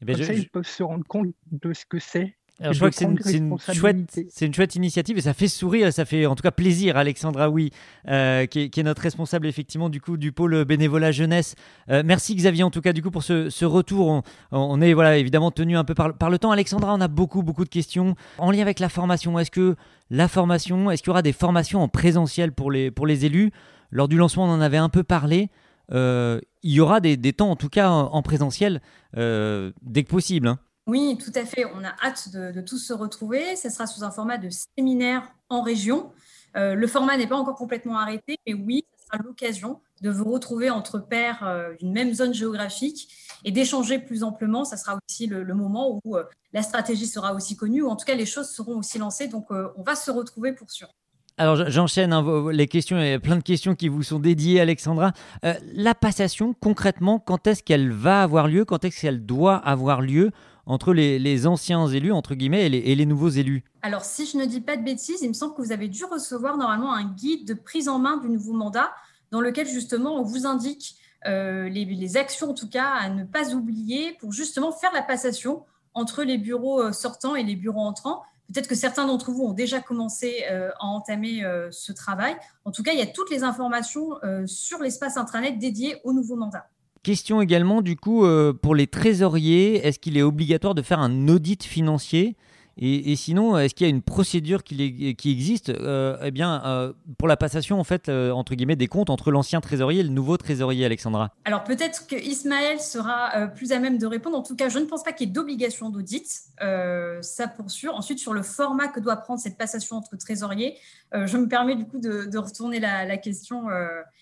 Eh 0.00 0.04
ben, 0.04 0.16
Comme 0.16 0.24
ça, 0.24 0.32
ils 0.32 0.48
peuvent 0.48 0.66
se 0.66 0.82
rendre 0.82 1.04
compte 1.06 1.34
de 1.50 1.72
ce 1.72 1.84
que 1.84 1.98
c'est 1.98 2.37
je 2.60 2.76
crois 2.76 2.90
que 2.90 2.96
c'est 2.96 3.04
une, 3.04 3.58
chouette, 3.72 4.20
une 4.40 4.54
chouette 4.54 4.74
initiative 4.74 5.16
et 5.16 5.20
ça 5.20 5.32
fait 5.32 5.46
sourire, 5.46 5.92
ça 5.92 6.04
fait 6.04 6.26
en 6.26 6.34
tout 6.34 6.42
cas 6.42 6.50
plaisir, 6.50 6.96
Alexandra 6.96 7.48
Oui, 7.48 7.70
euh, 8.08 8.46
qui, 8.46 8.70
est, 8.74 8.82
notre 8.82 9.02
responsable 9.02 9.46
effectivement 9.46 9.88
du 9.88 10.00
coup 10.00 10.16
du 10.16 10.32
pôle 10.32 10.64
bénévolat 10.64 11.12
jeunesse. 11.12 11.54
Euh, 11.88 12.02
merci 12.04 12.34
Xavier 12.34 12.64
en 12.64 12.70
tout 12.70 12.80
cas 12.80 12.92
du 12.92 13.02
coup 13.02 13.12
pour 13.12 13.22
ce, 13.22 13.64
retour. 13.64 14.22
On, 14.50 14.80
est 14.80 14.92
voilà 14.92 15.18
évidemment 15.18 15.52
tenu 15.52 15.76
un 15.76 15.84
peu 15.84 15.94
par, 15.94 16.14
par, 16.14 16.30
le 16.30 16.38
temps. 16.38 16.50
Alexandra, 16.50 16.94
on 16.94 17.00
a 17.00 17.08
beaucoup 17.08 17.42
beaucoup 17.42 17.64
de 17.64 17.68
questions 17.68 18.16
en 18.38 18.50
lien 18.50 18.62
avec 18.62 18.80
la 18.80 18.88
formation. 18.88 19.38
Est-ce 19.38 19.52
que 19.52 19.76
la 20.10 20.26
formation, 20.26 20.90
est-ce 20.90 21.02
qu'il 21.02 21.10
y 21.10 21.12
aura 21.12 21.22
des 21.22 21.32
formations 21.32 21.80
en 21.80 21.88
présentiel 21.88 22.52
pour 22.52 22.72
les, 22.72 22.90
pour 22.90 23.06
les 23.06 23.24
élus? 23.24 23.52
Lors 23.90 24.08
du 24.08 24.16
lancement, 24.16 24.44
on 24.44 24.50
en 24.50 24.60
avait 24.60 24.78
un 24.78 24.88
peu 24.88 25.04
parlé. 25.04 25.48
Euh, 25.92 26.40
il 26.62 26.72
y 26.72 26.80
aura 26.80 27.00
des, 27.00 27.16
des, 27.16 27.32
temps 27.32 27.50
en 27.50 27.56
tout 27.56 27.70
cas 27.70 27.88
en, 27.88 28.20
présentiel 28.22 28.80
dès 29.14 30.02
que 30.02 30.08
possible. 30.08 30.48
Hein. 30.48 30.58
Oui, 30.88 31.18
tout 31.22 31.32
à 31.34 31.44
fait. 31.44 31.66
On 31.66 31.84
a 31.84 31.94
hâte 32.02 32.30
de, 32.32 32.60
tous 32.62 32.78
se 32.78 32.94
retrouver. 32.94 33.56
Ce 33.56 33.68
sera 33.68 33.86
sous 33.86 34.04
un 34.04 34.10
format 34.10 34.38
de 34.38 34.48
séminaire 34.48 35.22
en 35.50 35.60
région. 35.60 36.10
Euh, 36.56 36.74
le 36.74 36.86
format 36.86 37.18
n'est 37.18 37.26
pas 37.26 37.36
encore 37.36 37.56
complètement 37.56 37.98
arrêté, 37.98 38.38
mais 38.46 38.54
oui, 38.54 38.86
ce 38.96 39.04
sera 39.04 39.22
l'occasion 39.22 39.80
de 40.00 40.08
vous 40.08 40.24
retrouver 40.24 40.70
entre 40.70 40.98
pairs 40.98 41.42
euh, 41.42 41.74
d'une 41.78 41.92
même 41.92 42.14
zone 42.14 42.32
géographique 42.32 43.12
et 43.44 43.50
d'échanger 43.50 43.98
plus 43.98 44.22
amplement. 44.22 44.64
Ça 44.64 44.78
sera 44.78 44.98
aussi 45.06 45.26
le, 45.26 45.44
moment 45.54 46.00
où 46.02 46.16
euh, 46.16 46.24
la 46.54 46.62
stratégie 46.62 47.06
sera 47.06 47.34
aussi 47.34 47.54
connue, 47.54 47.82
ou 47.82 47.88
en 47.88 47.96
tout 47.96 48.06
cas 48.06 48.14
les 48.14 48.24
choses 48.24 48.48
seront 48.48 48.78
aussi 48.78 48.98
lancées. 48.98 49.28
Donc, 49.28 49.50
on 49.50 49.82
va 49.82 49.94
se 49.94 50.10
retrouver 50.10 50.54
pour 50.54 50.70
sûr. 50.70 50.88
Alors 51.36 51.70
j'enchaîne 51.70 52.12
hein, 52.12 52.50
les 52.50 52.66
questions, 52.66 52.98
il 52.98 53.10
y 53.10 53.12
a 53.12 53.20
plein 53.20 53.36
de 53.36 53.42
questions 53.42 53.76
qui 53.76 53.86
vous 53.86 54.02
sont 54.02 54.18
dédiées, 54.18 54.60
Alexandra. 54.60 55.12
la 55.42 55.94
passation, 55.94 56.52
concrètement, 56.54 57.20
quand 57.20 57.46
est-ce 57.46 57.62
qu'elle 57.62 57.92
va 57.92 58.22
avoir 58.22 58.48
lieu? 58.48 58.64
Quand 58.64 58.84
est-ce 58.84 59.02
qu'elle 59.02 59.24
doit 59.24 59.54
avoir 59.54 60.00
lieu? 60.00 60.32
Entre 60.68 60.92
les, 60.92 61.46
anciens 61.46 61.86
élus, 61.88 62.12
entre 62.12 62.34
guillemets, 62.34 62.66
et 62.66 62.94
les, 62.94 63.06
nouveaux 63.06 63.30
élus 63.30 63.64
Alors, 63.82 64.04
si 64.04 64.26
je 64.26 64.36
ne 64.36 64.44
dis 64.44 64.60
pas 64.60 64.76
de 64.76 64.84
bêtises, 64.84 65.22
il 65.22 65.28
me 65.28 65.32
semble 65.32 65.54
que 65.54 65.62
vous 65.62 65.72
avez 65.72 65.88
dû 65.88 66.04
recevoir 66.04 66.58
normalement 66.58 66.92
un 66.92 67.04
guide 67.04 67.48
de 67.48 67.54
prise 67.54 67.88
en 67.88 67.98
main 67.98 68.18
du 68.18 68.28
nouveau 68.28 68.52
mandat 68.52 68.92
dans 69.30 69.40
lequel 69.40 69.66
justement 69.66 70.20
on 70.20 70.22
vous 70.22 70.46
indique 70.46 70.96
euh, 71.26 71.70
les, 71.70 72.16
actions, 72.18 72.50
en 72.50 72.54
tout 72.54 72.68
cas, 72.68 72.86
à 72.86 73.08
ne 73.08 73.24
pas 73.24 73.54
oublier 73.54 74.14
pour 74.20 74.32
justement 74.32 74.70
faire 74.70 74.92
la 74.92 75.02
passation 75.02 75.64
entre 75.94 76.22
les 76.22 76.36
bureaux 76.36 76.82
euh, 76.82 76.92
sortants 76.92 77.34
et 77.34 77.42
les 77.42 77.56
bureaux 77.56 77.80
entrants. 77.80 78.22
Peut-être 78.52 78.68
que 78.68 78.74
certains 78.74 79.06
d'entre 79.06 79.30
vous 79.30 79.44
ont 79.44 79.52
déjà 79.54 79.80
commencé 79.80 80.44
euh, 80.50 80.70
à 80.80 80.86
entamer 80.86 81.42
ce 81.70 81.92
travail. 81.92 82.36
En 82.66 82.72
tout 82.72 82.82
cas, 82.82 82.92
il 82.92 82.98
y 82.98 83.02
a 83.02 83.06
toutes 83.06 83.30
les 83.30 83.42
informations 83.42 84.10
sur 84.46 84.80
l'espace 84.80 85.16
intranet 85.16 85.52
dédié 85.52 85.96
au 86.04 86.12
nouveau 86.12 86.36
mandat. 86.36 86.68
Question 87.02 87.40
également, 87.40 87.82
du 87.82 87.96
coup, 87.96 88.24
euh, 88.24 88.52
pour 88.52 88.74
les 88.74 88.86
trésoriers, 88.86 89.86
est-ce 89.86 89.98
qu'il 89.98 90.16
est 90.16 90.22
obligatoire 90.22 90.74
de 90.74 90.82
faire 90.82 90.98
un 90.98 91.28
audit 91.28 91.62
financier? 91.62 92.36
Et, 92.80 93.16
sinon, 93.16 93.58
est-ce 93.58 93.74
qu'il 93.74 93.88
y 93.88 93.90
a 93.90 93.90
une 93.90 94.02
procédure 94.02 94.62
qui, 94.62 95.16
existe? 95.24 95.70
Euh, 95.70 96.16
eh 96.22 96.30
bien, 96.30 96.62
euh, 96.64 96.92
pour 97.18 97.26
la 97.26 97.36
passation 97.36 97.80
en 97.80 97.82
fait, 97.82 98.08
entre 98.08 98.54
des 98.54 98.86
comptes 98.86 99.10
entre 99.10 99.32
l'ancien 99.32 99.60
trésorier 99.60 99.98
et 99.98 100.02
le 100.04 100.10
nouveau 100.10 100.36
trésorier, 100.36 100.84
Alexandra 100.84 101.34
Alors 101.44 101.64
peut-être 101.64 102.06
que 102.06 102.14
Ismaël 102.14 102.78
sera 102.78 103.48
plus 103.48 103.72
à 103.72 103.80
même 103.80 103.98
de 103.98 104.06
répondre. 104.06 104.38
En 104.38 104.44
tout 104.44 104.54
cas, 104.54 104.68
je 104.68 104.78
ne 104.78 104.84
pense 104.84 105.02
pas 105.02 105.10
qu'il 105.10 105.26
y 105.26 105.30
ait 105.30 105.32
d'obligation 105.32 105.90
d'audit. 105.90 106.24
ça 107.20 107.48
pour 107.48 107.68
sûr. 107.72 107.96
Ensuite, 107.96 108.20
sur 108.20 108.32
le 108.32 108.42
format 108.42 108.86
que 108.86 109.00
doit 109.00 109.16
prendre 109.16 109.40
cette 109.40 109.58
passation 109.58 109.96
entre 109.96 110.16
trésoriers, 110.16 110.76
je 111.12 111.36
me 111.36 111.48
permets 111.48 111.74
du 111.74 111.84
coup 111.84 111.98
de, 111.98 112.38
retourner 112.38 112.78
la 112.78 113.16
question 113.16 113.66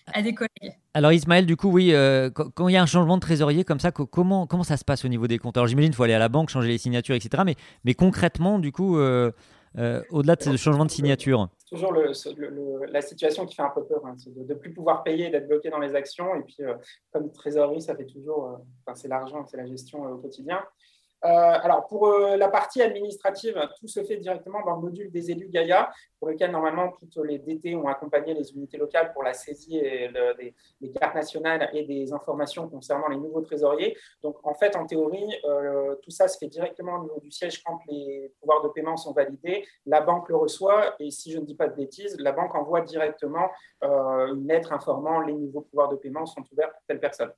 à 0.07 0.21
des 0.23 0.33
collègues. 0.33 0.79
Alors 0.97 1.11
Ismaël, 1.13 1.45
du 1.45 1.55
coup, 1.55 1.69
oui, 1.69 1.93
quand 2.33 2.67
il 2.69 2.73
y 2.73 2.75
a 2.75 2.81
un 2.81 2.87
changement 2.87 3.17
de 3.17 3.21
trésorier 3.21 3.63
comme 3.63 3.79
ça, 3.79 3.91
comment, 3.91 4.47
comment 4.47 4.63
ça 4.63 4.77
se 4.77 4.83
passe 4.83 5.05
au 5.05 5.07
niveau 5.07 5.27
des 5.27 5.37
comptes? 5.37 5.55
Alors 5.55 5.67
j'imagine 5.67 5.91
qu'il 5.91 5.95
faut 5.95 6.01
aller 6.01 6.15
à 6.15 6.17
la 6.17 6.27
banque, 6.27 6.49
changer 6.49 6.69
les 6.69 6.79
signatures, 6.79 7.13
etc. 7.13 7.43
Mais, 7.45 7.53
mais 7.83 7.93
concrètement, 7.93 8.57
du 8.57 8.71
coup, 8.71 8.97
euh, 8.97 9.31
euh, 9.77 10.01
au-delà 10.09 10.35
de 10.35 10.41
ce 10.41 10.57
changement 10.57 10.85
de 10.85 10.89
signature 10.89 11.49
C'est 11.59 11.75
toujours 11.75 11.93
la 11.93 13.01
situation 13.03 13.45
qui 13.45 13.53
fait 13.53 13.61
un 13.61 13.69
peu 13.69 13.85
peur, 13.85 14.03
hein, 14.07 14.15
de 14.25 14.43
ne 14.43 14.57
plus 14.57 14.73
pouvoir 14.73 15.03
payer, 15.03 15.29
d'être 15.29 15.47
bloqué 15.47 15.69
dans 15.69 15.77
les 15.77 15.93
actions. 15.93 16.33
Et 16.33 16.41
puis, 16.41 16.55
euh, 16.61 16.73
comme 17.11 17.31
trésorerie, 17.31 17.83
ça 17.83 17.95
fait 17.95 18.07
toujours, 18.07 18.57
c'est 18.95 19.07
l'argent, 19.07 19.45
c'est 19.45 19.57
la 19.57 19.67
gestion 19.67 20.01
au 20.01 20.17
quotidien. 20.17 20.63
Euh, 21.25 21.29
alors, 21.29 21.87
pour 21.87 22.07
euh, 22.07 22.37
la 22.37 22.47
partie 22.47 22.81
administrative, 22.81 23.59
tout 23.79 23.87
se 23.87 24.03
fait 24.03 24.17
directement 24.17 24.63
dans 24.63 24.75
le 24.75 24.81
module 24.81 25.11
des 25.11 25.31
élus 25.31 25.49
Gaïa, 25.49 25.89
pour 26.19 26.29
lequel 26.29 26.51
normalement 26.51 26.91
toutes 26.91 27.25
les 27.25 27.39
DT 27.39 27.75
ont 27.75 27.87
accompagné 27.87 28.33
les 28.33 28.51
unités 28.53 28.77
locales 28.77 29.13
pour 29.13 29.23
la 29.23 29.33
saisie 29.33 29.79
des, 29.79 30.91
cartes 30.91 31.15
nationales 31.15 31.69
et 31.73 31.83
des 31.83 32.13
informations 32.13 32.67
concernant 32.67 33.07
les 33.07 33.17
nouveaux 33.17 33.41
trésoriers. 33.41 33.95
Donc, 34.23 34.37
en 34.43 34.53
fait, 34.53 34.75
en 34.75 34.85
théorie, 34.85 35.29
euh, 35.45 35.95
tout 36.01 36.11
ça 36.11 36.27
se 36.27 36.37
fait 36.37 36.47
directement 36.47 36.95
au 36.95 37.03
niveau 37.03 37.19
du 37.19 37.31
siège 37.31 37.63
quand 37.63 37.79
les 37.87 38.31
pouvoirs 38.39 38.63
de 38.63 38.69
paiement 38.69 38.97
sont 38.97 39.13
validés. 39.13 39.65
La 39.85 40.01
banque 40.01 40.29
le 40.29 40.35
reçoit 40.35 40.95
et 40.99 41.11
si 41.11 41.31
je 41.31 41.39
ne 41.39 41.45
dis 41.45 41.55
pas 41.55 41.67
de 41.67 41.75
bêtises, 41.75 42.17
la 42.19 42.31
banque 42.31 42.55
envoie 42.55 42.81
directement 42.81 43.49
une 43.81 44.47
lettre 44.47 44.73
informant 44.73 45.21
les 45.21 45.33
nouveaux 45.33 45.61
pouvoirs 45.61 45.89
de 45.89 45.95
paiement 45.95 46.25
sont 46.25 46.43
ouverts 46.51 46.71
pour 46.71 46.81
telle 46.87 46.99
personne. 46.99 47.31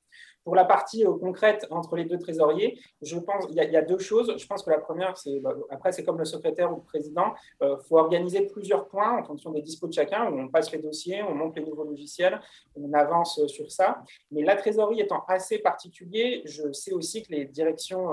Pour 0.44 0.56
la 0.56 0.66
partie 0.66 1.04
concrète 1.04 1.68
entre 1.70 1.96
les 1.96 2.06
deux 2.06 2.18
trésoriers, 2.18 2.80
je 3.02 3.18
pense 3.20 3.46
il 3.50 3.56
y, 3.56 3.78
a, 3.78 3.82
deux 3.82 4.00
choses. 4.00 4.34
Je 4.38 4.48
pense 4.48 4.64
que 4.64 4.70
la 4.70 4.80
première, 4.80 5.18
c'est 5.18 5.40
bah, 5.40 5.54
après, 5.70 5.92
c'est 5.92 6.04
comme 6.04 6.18
le 6.18 6.26
secrétaire 6.26 6.72
ou 6.72 6.78
le 6.78 6.82
président, 6.82 7.34
il 7.62 7.68
euh, 7.68 7.78
faut 7.78 7.98
organiser 7.98 8.48
plusieurs 8.48 8.69
points 8.78 9.18
en 9.18 9.24
fonction 9.24 9.52
des 9.52 9.62
dispos 9.62 9.88
de 9.88 9.94
chacun, 9.94 10.30
où 10.32 10.40
on 10.40 10.48
passe 10.48 10.72
les 10.72 10.80
dossiers, 10.80 11.24
on 11.24 11.34
monte 11.34 11.56
les 11.56 11.64
nouveaux 11.64 11.84
logiciels, 11.84 12.40
on 12.76 12.92
avance 12.94 13.46
sur 13.48 13.72
ça. 13.72 14.04
Mais 14.32 14.44
la 14.44 14.56
trésorerie 14.56 15.02
étant 15.02 15.24
assez 15.28 15.60
particulier, 15.60 16.42
je 16.46 16.72
sais 16.72 16.94
aussi 16.94 17.24
que 17.24 17.32
les 17.32 17.46
directions, 17.46 18.08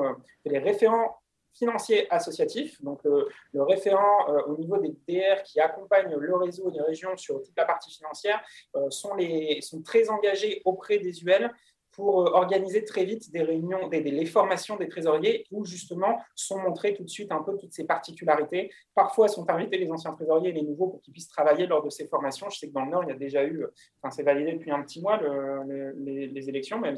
que 0.45 0.51
les 0.51 0.59
référents 0.59 1.17
financiers 1.55 2.07
associatifs, 2.13 2.83
donc 2.83 3.01
le 3.05 3.63
référent 3.63 4.27
au 4.47 4.57
niveau 4.59 4.77
des 4.77 4.95
DR 5.09 5.43
qui 5.43 5.59
accompagne 5.59 6.15
le 6.15 6.37
réseau 6.37 6.71
des 6.71 6.83
régions 6.83 7.17
sur 7.17 7.43
toute 7.43 7.57
la 7.57 7.65
partie 7.65 7.91
financière, 7.91 8.43
sont, 8.91 9.15
les, 9.15 9.63
sont 9.63 9.83
très 9.83 10.11
engagés 10.11 10.61
auprès 10.67 10.99
des 10.99 11.23
UL 11.23 11.51
pour 11.97 12.21
euh, 12.21 12.31
organiser 12.33 12.85
très 12.85 13.05
vite 13.05 13.33
des 13.33 13.43
réunions, 13.43 13.89
des, 13.89 14.01
les 14.03 14.27
formations 14.27 14.77
des 14.77 14.89
trésoriers 14.89 15.47
où 15.51 15.65
justement 15.65 16.21
sont 16.35 16.59
montrées 16.59 16.95
tout 16.95 17.03
de 17.03 17.09
suite 17.09 17.33
un 17.33 17.43
peu 17.43 17.57
toutes 17.57 17.73
ces 17.73 17.85
particularités. 17.85 18.71
Parfois 18.95 19.29
sont 19.29 19.49
invités 19.51 19.79
les 19.79 19.91
anciens 19.91 20.13
trésoriers 20.13 20.51
et 20.51 20.53
les 20.53 20.63
nouveaux 20.63 20.89
pour 20.89 21.01
qu'ils 21.01 21.13
puissent 21.13 21.29
travailler 21.29 21.67
lors 21.67 21.83
de 21.83 21.91
ces 21.91 22.07
formations. 22.07 22.49
Je 22.51 22.59
sais 22.59 22.69
que 22.69 22.75
dans 22.75 22.85
le 22.85 22.91
Nord, 22.91 23.05
il 23.05 23.09
y 23.09 23.13
a 23.13 23.17
déjà 23.17 23.45
eu, 23.45 23.65
enfin 24.01 24.11
c'est 24.11 24.23
validé 24.23 24.53
depuis 24.53 24.71
un 24.71 24.83
petit 24.83 25.01
mois 25.01 25.19
les, 25.67 26.49
élections, 26.49 26.79
mais 26.79 26.95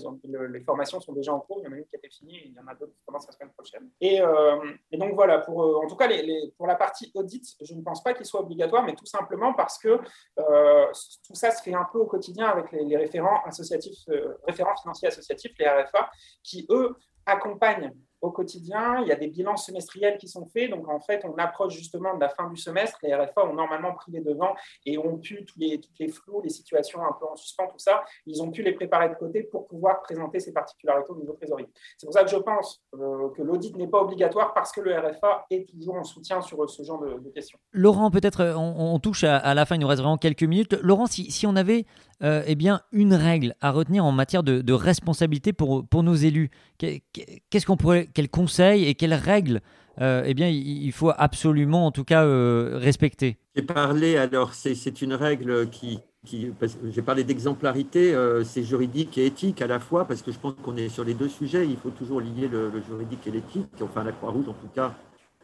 les 0.51 0.61
formations 0.61 1.01
sont 1.01 1.13
déjà 1.13 1.33
en 1.33 1.41
cours. 1.41 1.61
Il 1.61 1.65
y 1.65 1.69
en 1.69 1.73
a 1.73 1.77
une 1.77 1.85
qui 1.85 1.95
a 1.95 1.99
été 1.99 2.09
finie 2.11 2.37
et 2.37 2.47
il 2.49 2.55
y 2.55 2.59
en 2.59 2.67
a 2.67 2.75
d'autres 2.75 2.93
qui 2.93 3.03
commencent 3.07 3.27
la 3.27 3.33
semaine 3.33 3.53
prochaine. 3.53 3.89
Et, 4.01 4.21
euh, 4.21 4.57
donc 4.93 5.15
voilà, 5.15 5.39
pour, 5.39 5.63
euh, 5.63 5.85
en 5.85 5.87
tout 5.87 5.97
cas 5.97 6.09
pour 6.57 6.67
la 6.67 6.75
partie 6.75 7.11
audit, 7.15 7.45
je 7.63 7.75
ne 7.75 7.83
pense 7.83 8.03
pas 8.03 8.15
qu'il 8.15 8.27
soit 8.27 8.41
obligatoire, 8.41 8.83
mais 8.85 8.95
tout 8.95 9.07
simplement 9.07 9.55
parce 9.55 9.79
que 9.79 9.99
tout 10.37 11.35
ça 11.35 11.53
se 11.53 11.63
fait 11.63 11.75
un 11.75 11.87
peu 11.93 11.99
au 11.99 12.07
quotidien 12.07 12.47
avec 12.47 12.73
les, 12.73 12.97
référents 12.97 13.43
associatifs, 13.45 14.09
référents 14.47 14.75
financiers 14.77 14.88
associatifs, 15.07 15.53
les 15.59 15.67
RFA, 15.67 16.11
qui, 16.43 16.67
eux, 16.71 16.97
accompagnent 17.27 17.93
au 18.21 18.31
quotidien. 18.31 19.01
Il 19.03 19.09
y 19.09 19.13
a 19.13 19.17
des 19.17 19.29
bilans 19.29 19.57
semestriels 19.57 20.19
qui 20.19 20.29
sont 20.29 20.47
faits. 20.47 20.71
Donc, 20.71 20.89
en 20.89 21.01
fait, 21.01 21.25
on 21.25 21.37
approche 21.39 21.75
justement 21.75 22.15
de 22.15 22.21
la 22.21 22.29
fin 22.29 22.49
du 22.51 22.57
semestre. 22.57 22.99
Les 23.03 23.15
RFA 23.15 23.45
ont 23.45 23.55
normalement 23.55 23.95
pris 23.95 24.13
les 24.13 24.21
devants 24.21 24.55
et 24.85 24.99
ont 24.99 25.19
pu, 25.19 25.45
tous 25.45 25.59
les, 25.59 25.81
toutes 25.81 25.99
les 25.99 26.09
flous, 26.09 26.41
les 26.43 26.51
situations 26.51 27.01
un 27.03 27.13
peu 27.19 27.27
en 27.27 27.37
suspens, 27.37 27.67
tout 27.69 27.79
ça, 27.79 28.05
ils 28.27 28.43
ont 28.43 28.51
pu 28.51 28.63
les 28.63 28.73
préparer 28.73 29.09
de 29.09 29.15
côté 29.15 29.45
pour 29.45 29.67
pouvoir 29.67 30.03
présenter 30.03 30.41
ces 30.41 30.53
particularités 30.53 31.11
au 31.11 31.17
niveau 31.17 31.33
trésorerie. 31.35 31.67
C'est 31.97 32.07
pour 32.07 32.15
ça 32.15 32.25
que 32.25 32.31
je 32.31 32.37
pense 32.37 32.83
euh, 32.95 33.29
que 33.37 33.43
l'audit 33.43 33.77
n'est 33.77 33.87
pas 33.89 34.01
obligatoire 34.01 34.53
parce 34.55 34.73
que 34.73 34.81
le 34.81 34.99
RFA 34.99 35.47
est 35.51 35.69
toujours 35.69 35.97
en 35.97 36.05
soutien 36.05 36.41
sur 36.41 36.69
ce 36.69 36.83
genre 36.83 37.01
de, 37.01 37.31
questions. 37.31 37.59
Laurent, 37.73 38.11
peut-être 38.11 38.41
euh, 38.41 38.55
on, 38.57 38.99
touche 38.99 39.23
à, 39.23 39.55
la 39.55 39.67
fin, 39.67 39.77
il 39.77 39.81
nous 39.81 39.87
reste 39.87 40.01
vraiment 40.01 40.17
quelques 40.17 40.43
minutes. 40.43 40.73
Laurent, 40.83 41.07
si, 41.07 41.31
si 41.31 41.47
on 41.47 41.55
avait 41.57 41.85
euh, 42.23 42.43
eh 42.47 42.57
bien, 42.57 42.81
une 42.91 43.15
règle 43.15 43.55
à 43.61 43.71
retenir 43.71 44.05
en 44.05 44.11
matière 44.11 44.43
de, 44.43 44.73
responsabilité 44.73 45.53
pour, 45.53 45.87
pour 45.87 46.03
nos 46.03 46.15
élus, 46.15 46.51
qu'est-ce 46.79 47.67
qu'on 47.67 47.77
pourrait 47.77 48.09
quels 48.13 48.29
conseils 48.29 48.87
et 48.87 48.95
quelles 48.95 49.15
règles 49.15 49.61
euh, 50.01 50.23
eh 50.25 50.35
bien, 50.35 50.49
il 50.49 50.93
faut 50.93 51.11
absolument, 51.17 51.87
en 51.87 51.91
tout 51.91 52.05
cas, 52.05 52.25
euh, 52.25 52.79
respecter? 52.81 53.37
J'ai 53.57 53.63
parlé, 53.63 54.17
alors, 54.17 54.55
c'est 54.55 55.03
une 55.03 55.15
règle 55.15 55.69
qui. 55.71 55.99
J'ai 56.25 57.03
parlé 57.03 57.25
d'exemplarité, 57.25 58.15
c'est 58.45 58.63
juridique 58.63 59.17
et 59.19 59.27
éthique 59.27 59.63
à 59.63 59.67
la 59.67 59.81
fois, 59.81 60.05
parce 60.05 60.21
que 60.21 60.31
je 60.31 60.39
pense 60.39 60.55
qu'on 60.63 60.77
est 60.77 60.89
sur 60.89 61.03
les 61.03 61.15
deux 61.15 61.29
sujets. 61.29 61.67
Il 61.67 61.77
faut 61.77 61.91
toujours 61.91 62.21
lier 62.21 62.49
le, 62.49 62.71
juridique 62.87 63.27
et 63.27 63.31
l'éthique. 63.31 63.67
Enfin, 63.81 64.05
la 64.05 64.13
Croix-Rouge, 64.13 64.49
en 64.49 64.53
tout 64.53 64.69
cas, 64.75 64.95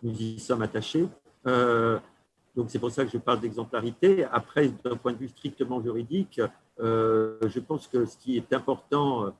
nous 0.02 0.12
y 0.12 0.38
sommes 0.38 0.62
attachés. 0.62 1.06
Donc, 2.56 2.70
c'est 2.70 2.78
pour 2.78 2.90
ça 2.90 3.04
que 3.04 3.10
je 3.10 3.18
parle 3.18 3.40
d'exemplarité. 3.40 4.24
Après, 4.24 4.68
d'un 4.84 4.96
point 4.96 5.12
de 5.12 5.18
vue 5.18 5.28
strictement 5.28 5.82
juridique, 5.82 6.40
je 6.78 7.58
pense 7.60 7.88
que 7.88 8.06
ce 8.06 8.16
qui 8.16 8.36
est 8.36 8.52
important, 8.52 9.32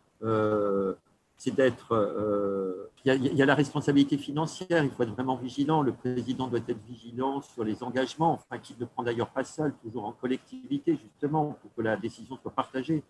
c'est 1.36 1.54
d'être. 1.54 1.92
Euh, 1.92 2.90
il 3.04 3.36
y, 3.36 3.42
a 3.42 3.46
la 3.46 3.54
responsabilité 3.54 4.16
financière, 4.16 4.82
il 4.82 4.90
faut 4.90 5.02
être 5.02 5.12
vraiment 5.12 5.36
vigilant. 5.36 5.82
Le 5.82 5.92
président 5.92 6.46
doit 6.46 6.60
être 6.66 6.82
vigilant 6.86 7.42
sur 7.42 7.62
les 7.62 7.82
engagements, 7.82 8.32
enfin, 8.32 8.58
qu'il 8.58 8.76
ne 8.78 8.86
prend 8.86 9.02
d'ailleurs 9.02 9.28
pas 9.28 9.44
seul, 9.44 9.74
toujours 9.82 10.06
en 10.06 10.12
collectivité, 10.12 10.96
justement, 10.96 11.58
pour 11.60 11.74
que 11.74 11.82
la 11.82 11.98
décision 11.98 12.38
soit 12.40 12.50
partagée. 12.50 13.02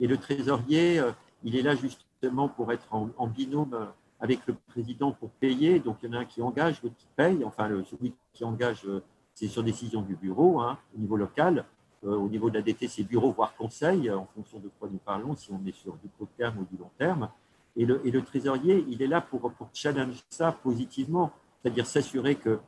Et 0.00 0.06
le 0.06 0.16
trésorier, 0.16 0.98
euh, 0.98 1.10
il 1.42 1.56
est 1.56 1.62
là 1.62 1.74
justement 1.74 2.48
pour 2.48 2.72
être 2.72 2.88
en, 2.90 3.26
binôme 3.26 3.88
avec 4.18 4.40
le 4.46 4.54
président 4.54 5.12
pour 5.12 5.28
payer. 5.32 5.78
Donc, 5.78 5.98
il 6.02 6.08
y 6.08 6.14
en 6.14 6.16
a 6.16 6.20
un 6.20 6.24
qui 6.24 6.40
engage, 6.40 6.82
l'autre 6.82 6.96
qui 6.96 7.08
paye. 7.14 7.44
Enfin, 7.44 7.68
celui 7.90 8.14
qui 8.32 8.44
engage, 8.44 8.86
euh, 8.86 9.02
c'est 9.34 9.48
sur 9.48 9.62
décision 9.62 10.02
du 10.02 10.14
bureau, 10.14 10.60
hein, 10.60 10.78
au 10.96 11.00
niveau 11.00 11.16
local. 11.16 11.64
au 12.02 12.28
niveau 12.28 12.50
de 12.50 12.56
la 12.56 12.62
DT, 12.62 12.86
c'est 12.86 13.02
bureau, 13.02 13.32
voire 13.32 13.54
conseil, 13.56 14.10
en 14.10 14.26
fonction 14.34 14.58
de 14.58 14.70
quoi 14.78 14.88
nous 14.90 14.98
parlons, 14.98 15.34
si 15.34 15.50
on 15.50 15.60
est 15.66 15.74
sur 15.74 15.94
du 15.96 16.08
court 16.18 16.28
terme 16.36 16.58
ou 16.58 16.64
du 16.64 16.76
long 16.80 16.90
terme. 16.98 17.30
Et 17.76 17.86
le, 17.86 18.06
et 18.06 18.10
le, 18.10 18.22
trésorier, 18.22 18.84
il 18.88 19.02
est 19.02 19.06
là 19.06 19.20
pour, 19.20 19.50
pour 19.52 19.68
challenger 19.72 20.22
ça 20.30 20.52
positivement, 20.52 21.32
c'est-à-dire 21.62 21.86
s'assurer 21.86 22.36
que 22.36 22.58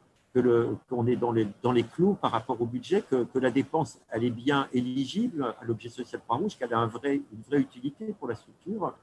qu'on 0.88 1.06
est 1.06 1.16
dans 1.16 1.32
les, 1.32 1.48
dans 1.62 1.72
les 1.72 1.84
clous 1.84 2.14
par 2.14 2.30
rapport 2.30 2.60
au 2.60 2.66
budget, 2.66 3.02
que, 3.02 3.24
que 3.24 3.38
la 3.38 3.50
dépense 3.50 3.98
elle 4.10 4.24
est 4.24 4.30
bien 4.30 4.68
éligible 4.72 5.54
à 5.60 5.64
l'objet 5.64 5.88
social 5.88 6.20
Croix-Rouge, 6.22 6.56
qu'elle 6.58 6.74
a 6.74 6.78
un 6.78 6.86
vrai, 6.86 7.22
une 7.32 7.42
vraie 7.48 7.60
utilité 7.60 8.14
pour 8.18 8.28
la 8.28 8.34
structure, 8.34 8.94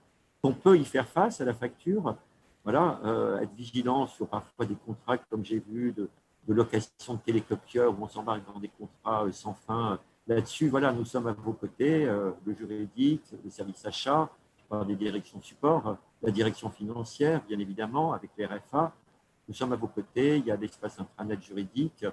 qu'on 0.41 0.54
peut 0.54 0.78
y 0.78 0.86
faire 0.86 1.08
face 1.08 1.41
à 1.41 1.45
la 1.45 1.54
facture. 1.54 2.15
Voilà, 2.63 2.99
euh, 3.04 3.41
être 3.41 3.54
vigilant 3.56 4.08
sur 4.08 4.28
parfois 4.28 4.65
des 4.65 4.76
contrats, 4.86 5.17
comme 5.17 5.43
j'ai 5.43 5.60
vu, 5.60 5.91
de, 5.91 6.08
de, 6.47 6.53
location 6.53 7.15
de 7.15 7.19
télécopieurs, 7.19 7.91
où 7.97 8.03
on 8.03 8.08
s'embarque 8.08 8.45
dans 8.45 8.60
des 8.60 8.69
contrats 8.69 9.25
euh, 9.25 9.32
sans 9.32 9.53
fin. 9.53 9.99
Là-dessus, 10.27 10.69
voilà, 10.69 10.93
nous 10.93 11.06
sommes 11.06 11.27
à 11.27 11.34
vos 11.34 11.53
côtés, 11.53 12.06
euh, 12.06 12.32
le 12.45 12.53
juridique, 12.53 13.23
le 13.43 13.49
service 13.49 13.86
achat, 13.86 14.29
des 14.88 14.95
directions 14.95 15.39
support, 15.39 15.97
la 16.23 16.32
direction 16.32 16.71
financière, 16.71 17.43
bien 17.47 17.60
évidemment, 17.60 18.13
avec 18.13 18.32
les 18.36 18.45
RFA. 18.45 18.91
Nous 19.47 19.53
sommes 19.53 19.71
à 19.73 19.75
vos 19.75 19.88
côtés. 19.88 20.38
Il 20.38 20.45
y 20.45 20.51
a 20.51 20.56
l'espace 20.56 20.99
intranet 20.99 21.39
juridique 21.43 22.03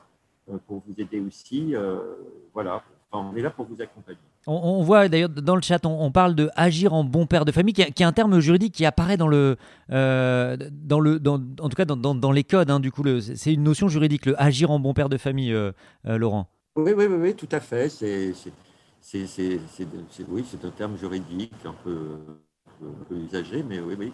euh, 0.50 0.58
pour 0.66 0.82
vous 0.86 0.92
aider 0.98 1.20
aussi. 1.20 1.74
Voilà, 2.52 2.82
on 3.12 3.34
est 3.34 3.40
là 3.40 3.50
pour 3.50 3.64
vous 3.64 3.80
accompagner. 3.80 4.29
On, 4.46 4.82
voit 4.82 5.08
d'ailleurs 5.08 5.28
dans 5.28 5.54
le 5.54 5.62
chat, 5.62 5.84
on, 5.84 6.10
parle 6.10 6.34
de 6.34 6.50
agir 6.56 6.94
en 6.94 7.04
bon 7.04 7.26
père 7.26 7.44
de 7.44 7.52
famille, 7.52 7.74
qui, 7.74 7.82
est 7.82 8.02
un 8.02 8.12
terme 8.12 8.40
juridique 8.40 8.74
qui 8.74 8.86
apparaît 8.86 9.18
dans 9.18 9.28
le, 9.28 9.56
euh, 9.92 10.56
dans 10.70 10.98
le, 10.98 11.20
dans, 11.20 11.34
en 11.60 11.68
tout 11.68 11.76
cas 11.76 11.84
dans, 11.84 11.96
dans, 11.96 12.32
les 12.32 12.44
codes. 12.44 12.70
Hein, 12.70 12.80
du 12.80 12.90
coup, 12.90 13.04
c'est 13.20 13.52
une 13.52 13.62
notion 13.62 13.88
juridique, 13.88 14.26
le 14.26 14.40
agir 14.40 14.70
en 14.70 14.78
bon 14.78 14.94
père 14.94 15.08
de 15.08 15.18
famille, 15.18 15.54
Laurent. 16.04 16.48
Oui, 16.76 16.92
oui, 16.96 17.06
oui, 17.06 17.16
oui, 17.20 17.34
tout 17.34 17.48
à 17.52 17.60
fait. 17.60 17.88
C'est, 17.90 18.32
oui, 19.12 20.44
c'est 20.50 20.64
un 20.64 20.70
terme 20.70 20.96
juridique 20.96 21.52
un 21.64 21.74
peu 21.84 22.18
un 22.82 23.04
peu 23.08 23.16
usagé, 23.16 23.62
mais 23.62 23.80
oui, 23.80 23.94
oui, 23.98 24.12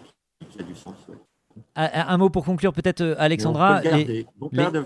qui 0.49 0.59
a 0.59 0.63
du 0.63 0.75
sens. 0.75 0.95
Un, 1.75 2.17
mot 2.17 2.29
pour 2.29 2.45
conclure, 2.45 2.73
peut-être, 2.73 3.01
euh, 3.01 3.15
Alexandra. 3.17 3.81
bon, 4.37 4.49
père 4.49 4.71
de... 4.71 4.85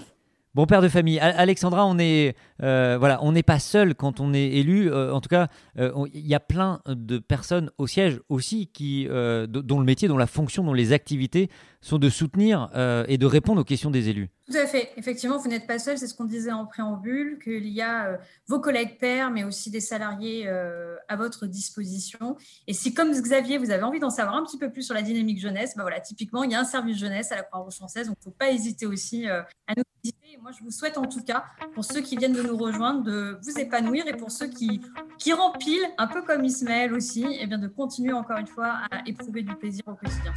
bon 0.54 0.66
père 0.66 0.82
de 0.82 0.90
famille. 0.90 1.20
Alexandra, 1.20 1.86
on 1.86 1.98
est 2.00 2.36
euh, 2.62 2.98
voilà, 3.00 3.24
on 3.24 3.32
n'est 3.32 3.44
pas 3.44 3.60
seul 3.60 3.96
quand 3.96 4.20
on 4.20 4.34
est 4.34 4.48
élu. 4.48 4.92
Euh, 4.92 5.14
en 5.14 5.22
tout 5.22 5.30
cas, 5.30 5.48
il 5.78 6.28
y 6.28 6.36
a 6.36 6.40
plein 6.40 6.82
de 6.88 7.20
personnes 7.20 7.72
au 7.78 7.88
siège 7.88 8.20
aussi 8.30 8.68
qui, 8.68 9.08
dont 9.08 9.80
le 9.80 9.86
métier, 9.86 10.08
dont 10.08 10.18
la 10.18 10.28
fonction, 10.28 10.64
dont 10.64 10.74
les 10.74 10.94
activités 10.94 11.50
sont 11.82 11.98
de 11.98 12.10
soutenir 12.10 12.70
et 13.08 13.18
de 13.18 13.26
répondre 13.26 13.62
aux 13.62 13.66
questions 13.66 13.92
des 13.92 14.10
élus. 14.10 14.30
Tout 14.52 14.58
à 14.58 14.68
fait. 14.68 14.92
Effectivement, 14.98 15.38
vous 15.38 15.48
n'êtes 15.48 15.66
pas 15.66 15.80
seul. 15.80 15.98
C'est 15.98 16.08
ce 16.08 16.14
qu'on 16.14 16.26
disait 16.26 16.52
en 16.52 16.66
préambule, 16.66 17.40
qu'il 17.42 17.68
y 17.68 17.82
a 17.82 18.08
euh, 18.08 18.18
vos 18.48 18.60
collègues 18.60 18.98
pairs, 18.98 19.32
mais 19.32 19.46
aussi 19.46 19.72
des 19.72 19.80
salariés 19.80 20.44
euh, 20.48 20.98
à 21.08 21.16
votre 21.16 21.48
disposition. 21.48 22.36
Et 22.68 22.74
si, 22.74 22.94
comme 22.94 23.12
Xavier, 23.12 23.58
vous 23.58 23.72
avez 23.72 23.84
envie 23.84 24.00
d'en 24.00 24.10
savoir 24.10 24.36
un 24.36 24.44
petit 24.44 24.58
peu 24.58 24.70
plus 24.70 24.84
sur 24.84 24.94
la 24.94 25.04
dynamique 25.04 25.40
jeunesse, 25.40 25.74
bah 25.78 25.84
voilà, 25.84 26.02
typiquement, 26.02 26.44
il 26.44 26.52
y 26.52 26.56
a 26.56 26.60
un 26.60 26.66
service 26.66 26.98
jeunesse 26.98 27.32
à 27.32 27.38
la 27.38 27.44
Croix-Rouge 27.44 27.76
française. 27.76 28.08
Donc, 28.08 28.18
il 28.20 28.28
ne 28.28 28.32
faut 28.32 28.38
pas 28.38 28.52
hésiter 28.52 28.86
aussi 28.86 29.30
euh, 29.30 29.42
à 29.68 29.74
nous 29.78 29.84
visiter. 30.32 30.42
moi, 30.42 30.52
je 30.52 30.64
vous 30.64 30.72
souhaite 30.72 30.98
en 30.98 31.06
tout 31.06 31.24
cas, 31.24 31.46
pour 31.74 31.86
ceux 31.86 32.02
qui 32.02 32.18
viennent 32.18 32.34
de 32.34 32.42
nous 32.42 32.58
rejoindre, 32.58 33.04
de 33.04 33.38
vous 33.42 33.60
épanouir 33.60 34.08
et 34.08 34.16
pour 34.16 34.32
ceux 34.32 34.48
qui, 34.48 34.82
qui 35.18 35.34
rempilent, 35.34 35.88
un 35.98 36.08
peu 36.08 36.22
comme 36.22 36.44
Ismaël 36.44 36.94
aussi, 36.94 37.24
et 37.24 37.40
eh 37.42 37.48
bien 37.48 37.58
de 37.58 37.68
continuer 37.68 38.14
encore 38.14 38.38
une 38.38 38.48
fois 38.48 38.80
à 38.92 39.02
éprouver 39.06 39.44
du 39.44 39.56
plaisir 39.56 39.84
au 39.88 39.94
quotidien. 39.94 40.34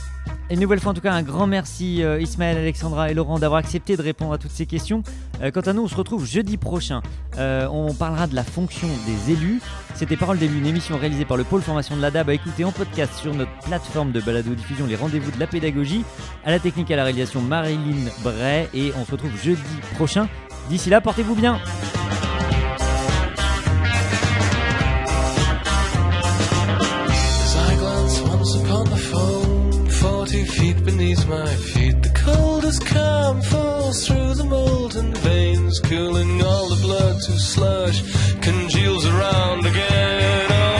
Une 0.50 0.60
nouvelle 0.60 0.80
fois, 0.80 0.92
en 0.92 0.94
tout 0.94 1.00
cas, 1.00 1.12
un 1.12 1.22
grand 1.22 1.46
merci 1.46 2.02
Ismaël, 2.20 2.58
Alexandra 2.58 3.10
et 3.10 3.14
Laurent 3.14 3.38
d'avoir 3.38 3.58
accepté 3.58 3.96
de 3.96 4.02
répondre 4.02 4.32
à 4.32 4.38
toutes 4.38 4.50
ces 4.50 4.66
questions. 4.66 5.02
Euh, 5.42 5.50
quant 5.50 5.60
à 5.60 5.72
nous, 5.72 5.82
on 5.82 5.88
se 5.88 5.94
retrouve 5.94 6.24
jeudi 6.24 6.56
prochain. 6.56 7.02
Euh, 7.38 7.66
on 7.70 7.92
parlera 7.92 8.26
de 8.26 8.34
la 8.34 8.44
fonction 8.44 8.88
des 9.06 9.32
élus. 9.32 9.60
C'était 9.94 10.16
Parole 10.16 10.38
d'élus, 10.38 10.58
une 10.58 10.66
émission 10.66 10.96
réalisée 10.96 11.24
par 11.24 11.36
le 11.36 11.44
pôle 11.44 11.62
formation 11.62 11.96
de 11.96 12.02
l'ADAB 12.02 12.30
à 12.30 12.34
écouter 12.34 12.64
en 12.64 12.72
podcast 12.72 13.14
sur 13.14 13.34
notre 13.34 13.52
plateforme 13.64 14.12
de 14.12 14.20
balado-diffusion 14.20 14.86
Les 14.86 14.96
Rendez-vous 14.96 15.30
de 15.30 15.40
la 15.40 15.46
pédagogie. 15.46 16.04
À 16.44 16.50
la 16.50 16.58
technique 16.58 16.90
à 16.90 16.96
la 16.96 17.04
réalisation, 17.04 17.40
Marilyn 17.40 18.10
Bray. 18.22 18.68
Et 18.74 18.92
on 18.98 19.04
se 19.04 19.12
retrouve 19.12 19.36
jeudi 19.42 19.62
prochain. 19.94 20.28
D'ici 20.68 20.90
là, 20.90 21.00
portez-vous 21.00 21.34
bien. 21.34 21.60
Feet 30.44 30.84
beneath 30.84 31.26
my 31.26 31.54
feet, 31.56 32.02
the 32.02 32.10
coldest 32.10 32.86
calm 32.86 33.42
falls 33.42 34.06
through 34.06 34.34
the 34.34 34.44
molten 34.44 35.12
veins, 35.14 35.80
cooling 35.80 36.42
all 36.42 36.68
the 36.68 36.80
blood 36.82 37.20
to 37.22 37.38
slush, 37.38 38.02
congeals 38.40 39.06
around 39.06 39.66
again. 39.66 40.46
Oh. 40.50 40.73